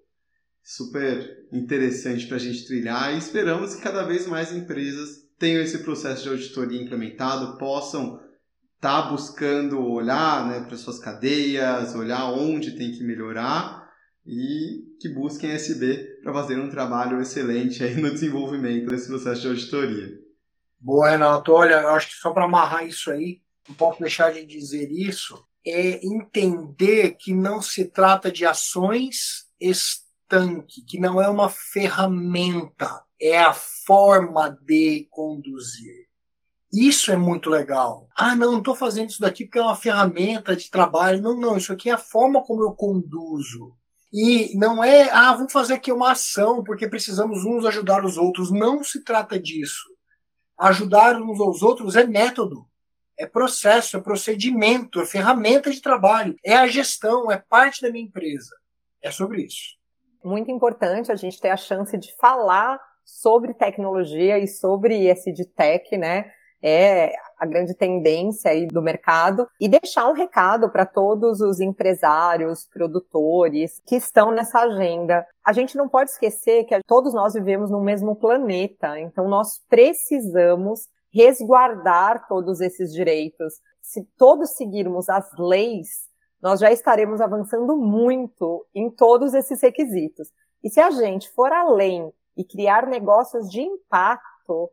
super 0.69 1.47
interessante 1.51 2.27
para 2.27 2.37
a 2.37 2.41
gente 2.41 2.67
trilhar 2.67 3.15
e 3.15 3.19
esperamos 3.19 3.75
que 3.75 3.81
cada 3.81 4.03
vez 4.03 4.27
mais 4.27 4.53
empresas 4.53 5.27
tenham 5.39 5.63
esse 5.63 5.79
processo 5.79 6.25
de 6.25 6.29
auditoria 6.29 6.83
implementado, 6.83 7.57
possam 7.57 8.21
estar 8.77 9.05
tá 9.05 9.09
buscando 9.09 9.81
olhar 9.81 10.47
né, 10.47 10.61
para 10.61 10.77
suas 10.77 10.99
cadeias, 10.99 11.95
olhar 11.95 12.31
onde 12.33 12.77
tem 12.77 12.93
que 12.93 13.03
melhorar 13.03 13.89
e 14.27 14.85
que 15.01 15.09
busquem 15.09 15.53
SB 15.53 16.21
para 16.23 16.35
fazer 16.35 16.61
um 16.61 16.69
trabalho 16.69 17.19
excelente 17.19 17.83
aí 17.83 17.95
no 17.97 18.11
desenvolvimento 18.11 18.91
desse 18.91 19.09
processo 19.09 19.41
de 19.41 19.49
auditoria. 19.49 20.19
Boa, 20.79 21.09
Renato. 21.09 21.51
Olha, 21.51 21.81
eu 21.81 21.89
acho 21.89 22.09
que 22.09 22.17
só 22.17 22.31
para 22.31 22.45
amarrar 22.45 22.87
isso 22.87 23.11
aí, 23.11 23.41
não 23.67 23.75
posso 23.75 24.01
deixar 24.01 24.35
de 24.35 24.45
dizer 24.45 24.91
isso, 24.93 25.43
é 25.67 26.05
entender 26.07 27.17
que 27.19 27.33
não 27.33 27.63
se 27.63 27.87
trata 27.87 28.31
de 28.31 28.45
ações 28.45 29.49
estanque, 30.29 30.83
que 30.83 31.01
não 31.01 31.21
é 31.21 31.29
uma 31.29 31.49
ferramenta, 31.49 33.03
é 33.21 33.39
a 33.39 33.55
forma 33.55 34.51
de 34.63 35.09
conduzir. 35.11 36.07
Isso 36.71 37.11
é 37.11 37.17
muito 37.17 37.49
legal. 37.49 38.07
Ah, 38.15 38.37
não, 38.37 38.53
não 38.53 38.59
estou 38.59 38.77
fazendo 38.77 39.09
isso 39.09 39.23
daqui 39.23 39.45
porque 39.45 39.59
é 39.59 39.63
uma 39.63 39.75
ferramenta 39.75 40.55
de 40.55 40.71
trabalho. 40.71 41.23
Não, 41.23 41.35
não, 41.35 41.57
isso 41.57 41.73
aqui 41.73 41.89
é 41.89 41.95
a 41.95 41.99
forma 41.99 42.43
como 42.43 42.63
eu 42.63 42.73
conduzo. 42.73 43.75
E 44.13 44.57
não 44.57 44.85
é, 44.85 45.11
ah, 45.11 45.33
vamos 45.33 45.53
fazer 45.53 45.75
aqui 45.75 45.91
uma 45.91 46.13
ação 46.13 46.63
porque 46.63 46.87
precisamos 46.87 47.45
uns 47.45 47.65
ajudar 47.65 48.05
os 48.05 48.19
outros. 48.19 48.51
Não 48.51 48.85
se 48.85 49.03
trata 49.03 49.41
disso. 49.41 49.87
Ajudar 50.59 51.21
uns 51.21 51.41
aos 51.41 51.63
outros 51.63 51.97
é 51.97 52.05
método, 52.05 52.67
é 53.17 53.27
processo, 53.27 53.97
é 53.97 54.01
procedimento, 54.01 55.01
é 55.01 55.07
ferramenta 55.07 55.71
de 55.71 55.81
trabalho, 55.81 56.37
é 56.45 56.55
a 56.55 56.67
gestão, 56.67 57.31
é 57.31 57.39
parte 57.39 57.81
da 57.81 57.91
minha 57.91 58.05
empresa. 58.05 58.55
É 59.01 59.11
sobre 59.11 59.43
isso. 59.43 59.78
Muito 60.25 60.51
importante 60.51 61.13
a 61.13 61.17
gente 61.17 61.41
ter 61.41 61.51
a 61.51 61.57
chance 61.57 61.97
de 61.97 62.15
falar 62.17 62.81
sobre 63.05 63.55
tecnologia 63.55 64.39
e 64.39 64.47
sobre 64.47 65.09
ESG 65.09 65.47
Tech, 65.57 65.97
né? 65.97 66.31
É 66.61 67.13
a 67.39 67.47
grande 67.47 67.73
tendência 67.73 68.51
aí 68.51 68.67
do 68.67 68.83
mercado 68.83 69.47
e 69.61 69.69
deixar 69.69 70.09
um 70.09 70.13
recado 70.13 70.69
para 70.69 70.85
todos 70.85 71.41
os 71.41 71.61
empresários, 71.61 72.67
produtores 72.67 73.81
que 73.87 73.95
estão 73.95 74.33
nessa 74.33 74.61
agenda. 74.61 75.25
A 75.47 75.53
gente 75.53 75.77
não 75.77 75.89
pode 75.89 76.11
esquecer 76.11 76.65
que 76.65 76.81
todos 76.85 77.15
nós 77.15 77.35
vivemos 77.35 77.71
no 77.71 77.81
mesmo 77.81 78.17
planeta, 78.17 78.99
então 78.99 79.29
nós 79.29 79.61
precisamos 79.69 80.89
resguardar 81.13 82.27
todos 82.27 82.61
esses 82.61 82.93
direitos. 82.93 83.55
Se 83.81 84.05
todos 84.19 84.51
seguirmos 84.57 85.09
as 85.09 85.31
leis, 85.39 86.08
nós 86.43 86.61
já 86.61 86.71
estaremos 86.73 87.21
avançando 87.21 87.77
muito 87.77 88.67
em 88.75 88.91
todos 88.91 89.35
esses 89.35 89.61
requisitos. 89.61 90.31
E 90.63 90.71
se 90.71 90.81
a 90.81 90.91
gente 90.91 91.31
for 91.31 91.53
além 91.53 92.13
e 92.37 92.45
criar 92.45 92.87
negócios 92.87 93.51
de 93.51 93.61
impacto, 93.61 94.71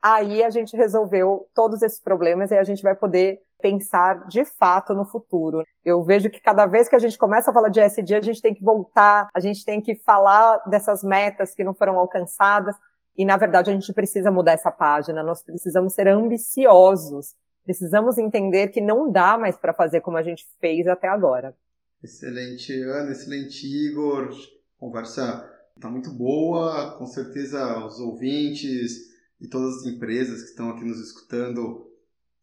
aí 0.00 0.42
a 0.42 0.50
gente 0.50 0.76
resolveu 0.76 1.48
todos 1.54 1.82
esses 1.82 2.00
problemas 2.00 2.50
e 2.50 2.56
a 2.56 2.64
gente 2.64 2.82
vai 2.82 2.94
poder 2.94 3.40
pensar 3.60 4.26
de 4.26 4.44
fato 4.44 4.92
no 4.92 5.04
futuro. 5.04 5.64
Eu 5.84 6.02
vejo 6.02 6.28
que 6.28 6.40
cada 6.40 6.66
vez 6.66 6.88
que 6.88 6.96
a 6.96 6.98
gente 6.98 7.16
começa 7.16 7.50
a 7.50 7.54
falar 7.54 7.68
de 7.68 7.80
SD, 7.80 8.14
a 8.16 8.20
gente 8.20 8.42
tem 8.42 8.52
que 8.52 8.62
voltar, 8.62 9.28
a 9.32 9.40
gente 9.40 9.64
tem 9.64 9.80
que 9.80 9.94
falar 9.94 10.58
dessas 10.66 11.04
metas 11.04 11.54
que 11.54 11.62
não 11.62 11.72
foram 11.72 11.96
alcançadas, 11.98 12.76
e 13.16 13.24
na 13.24 13.36
verdade 13.36 13.70
a 13.70 13.72
gente 13.72 13.92
precisa 13.92 14.30
mudar 14.30 14.52
essa 14.52 14.70
página, 14.70 15.22
nós 15.22 15.42
precisamos 15.42 15.94
ser 15.94 16.08
ambiciosos, 16.08 17.34
precisamos 17.64 18.18
entender 18.18 18.68
que 18.68 18.80
não 18.80 19.10
dá 19.10 19.38
mais 19.38 19.56
para 19.56 19.72
fazer 19.72 20.00
como 20.00 20.16
a 20.16 20.22
gente 20.22 20.46
fez 20.60 20.86
até 20.86 21.08
agora. 21.08 21.54
Excelente, 22.02 22.72
Ana, 22.82 23.12
excelente, 23.12 23.66
Igor. 23.66 24.30
Conversa 24.78 25.48
está 25.76 25.88
muito 25.88 26.10
boa, 26.10 26.96
com 26.98 27.06
certeza 27.06 27.84
os 27.84 27.98
ouvintes 28.00 29.12
e 29.40 29.48
todas 29.48 29.78
as 29.78 29.86
empresas 29.86 30.42
que 30.42 30.50
estão 30.50 30.70
aqui 30.70 30.84
nos 30.84 31.00
escutando 31.00 31.88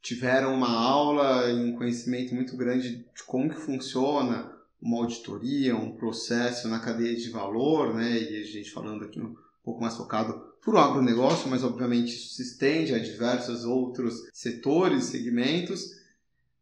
tiveram 0.02 0.54
uma 0.54 0.70
aula 0.70 1.50
e 1.50 1.72
um 1.72 1.76
conhecimento 1.76 2.34
muito 2.34 2.56
grande 2.56 3.00
de 3.00 3.24
como 3.26 3.50
que 3.50 3.60
funciona 3.60 4.58
uma 4.82 4.98
auditoria, 4.98 5.76
um 5.76 5.96
processo 5.96 6.68
na 6.70 6.80
cadeia 6.80 7.16
de 7.16 7.30
valor, 7.30 7.94
né? 7.94 8.18
E 8.18 8.40
a 8.40 8.44
gente 8.44 8.72
falando 8.72 9.04
aqui 9.04 9.20
um 9.20 9.36
pouco 9.64 9.82
mais 9.82 9.98
focado 9.98 10.49
para 10.62 10.74
o 10.74 10.78
agronegócio, 10.78 11.50
mas 11.50 11.64
obviamente 11.64 12.16
isso 12.16 12.36
se 12.36 12.44
estende 12.44 12.94
a 12.94 13.00
diversos 13.00 13.64
outros 13.64 14.30
setores, 14.34 15.06
segmentos. 15.06 15.98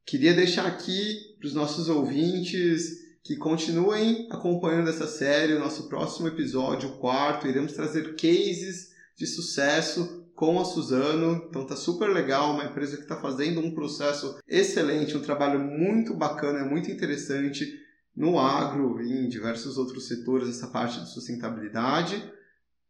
Queria 0.06 0.34
deixar 0.34 0.66
aqui 0.66 1.36
para 1.38 1.48
os 1.48 1.54
nossos 1.54 1.90
ouvintes 1.90 3.06
que 3.24 3.36
continuem 3.36 4.28
acompanhando 4.32 4.90
essa 4.90 5.06
série. 5.06 5.54
O 5.54 5.60
nosso 5.60 5.90
próximo 5.90 6.30
episódio, 6.30 6.90
o 6.90 6.98
quarto, 6.98 7.48
iremos 7.48 7.74
trazer 7.74 8.16
cases 8.16 8.92
de 9.18 9.28
sucesso 9.28 10.26
com 10.34 10.60
a 10.62 10.66
Suzano. 10.66 11.48
Então 11.50 11.66
tá 11.66 11.76
super 11.76 12.10
legal, 12.10 12.54
uma 12.54 12.66
empresa 12.66 12.96
que 12.96 13.04
está 13.04 13.18
fazendo 13.18 13.60
um 13.60 13.74
processo 13.74 14.40
excelente, 14.48 15.18
um 15.18 15.22
trabalho 15.22 15.60
muito 15.60 16.14
bacana, 16.14 16.64
muito 16.64 16.90
interessante 16.90 17.68
no 18.16 18.40
agro 18.40 19.02
e 19.02 19.12
em 19.12 19.28
diversos 19.28 19.78
outros 19.78 20.08
setores, 20.08 20.48
essa 20.48 20.68
parte 20.68 21.02
de 21.02 21.12
sustentabilidade. 21.12 22.32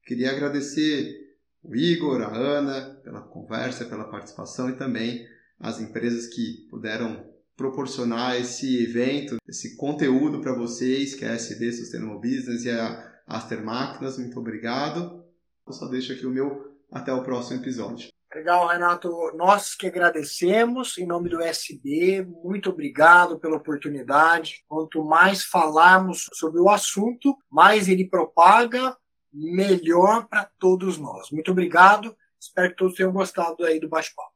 Queria 0.07 0.31
agradecer 0.31 1.35
o 1.61 1.75
Igor, 1.75 2.21
a 2.21 2.33
Ana, 2.33 2.97
pela 3.03 3.19
conversa, 3.19 3.83
pela 3.83 4.09
participação 4.09 4.69
e 4.69 4.77
também 4.77 5.27
as 5.59 5.81
empresas 5.81 6.27
que 6.27 6.65
puderam 6.69 7.29
proporcionar 7.57 8.37
esse 8.37 8.81
evento, 8.81 9.35
esse 9.45 9.75
conteúdo 9.75 10.39
para 10.39 10.53
vocês, 10.53 11.13
que 11.13 11.25
é 11.25 11.29
a 11.31 11.33
SD 11.33 11.73
Sustainable 11.73 12.21
Business 12.21 12.63
e 12.63 12.69
a 12.69 13.21
Aster 13.27 13.61
Máquinas. 13.61 14.17
Muito 14.17 14.39
obrigado. 14.39 15.25
Eu 15.67 15.73
só 15.73 15.87
deixo 15.87 16.13
aqui 16.13 16.25
o 16.25 16.31
meu 16.31 16.73
até 16.89 17.11
o 17.11 17.21
próximo 17.21 17.59
episódio. 17.59 18.07
Legal, 18.33 18.65
Renato. 18.67 19.09
Nós 19.35 19.75
que 19.75 19.87
agradecemos 19.87 20.97
em 20.97 21.05
nome 21.05 21.27
do 21.27 21.41
SB. 21.41 22.25
Muito 22.45 22.69
obrigado 22.69 23.37
pela 23.39 23.57
oportunidade. 23.57 24.63
Quanto 24.69 25.03
mais 25.03 25.43
falarmos 25.43 26.29
sobre 26.33 26.61
o 26.61 26.69
assunto, 26.69 27.35
mais 27.51 27.89
ele 27.89 28.07
propaga, 28.07 28.95
melhor 29.33 30.27
para 30.27 30.49
todos 30.59 30.97
nós. 30.97 31.31
Muito 31.31 31.51
obrigado. 31.51 32.15
Espero 32.39 32.69
que 32.69 32.75
todos 32.75 32.95
tenham 32.95 33.11
gostado 33.11 33.65
aí 33.65 33.79
do 33.79 33.89
bate-papo. 33.89 34.31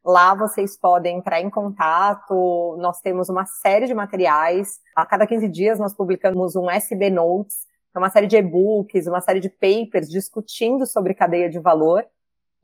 Lá 0.04 0.34
vocês 0.34 0.76
podem 0.76 1.18
entrar 1.18 1.40
em 1.40 1.50
contato. 1.50 2.76
Nós 2.80 3.00
temos 3.00 3.28
uma 3.28 3.46
série 3.46 3.86
de 3.86 3.94
materiais. 3.94 4.80
A 4.94 5.06
cada 5.06 5.26
15 5.26 5.48
dias 5.48 5.78
nós 5.78 5.94
publicamos 5.94 6.56
um 6.56 6.70
SB 6.70 7.10
Notes, 7.10 7.66
é 7.94 7.98
uma 7.98 8.10
série 8.10 8.26
de 8.26 8.36
e-books, 8.36 9.06
uma 9.06 9.20
série 9.20 9.40
de 9.40 9.48
papers 9.48 10.08
discutindo 10.08 10.86
sobre 10.86 11.14
cadeia 11.14 11.48
de 11.48 11.58
valor. 11.58 12.04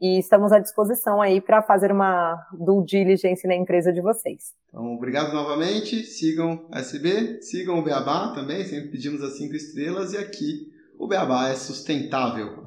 E 0.01 0.19
estamos 0.19 0.53
à 0.53 0.59
disposição 0.59 1.23
aí 1.23 1.41
para 1.41 1.63
fazer 1.63 1.91
uma 1.91 2.37
due 2.53 2.85
diligence 2.85 3.47
na 3.47 3.55
empresa 3.55 3.93
de 3.93 4.01
vocês. 4.01 4.53
Então, 4.69 4.95
obrigado 4.95 5.33
novamente. 5.33 6.03
Sigam 6.03 6.67
a 6.71 6.81
SB, 6.81 7.41
sigam 7.43 7.79
o 7.79 7.83
Beabá 7.83 8.33
também, 8.35 8.65
sempre 8.65 8.91
pedimos 8.91 9.23
as 9.23 9.39
cinco 9.39 9.55
estrelas. 9.55 10.13
E 10.13 10.19
aqui, 10.19 10.73
o 10.99 11.07
Beabá 11.07 11.49
é 11.49 11.55
sustentável. 11.55 12.64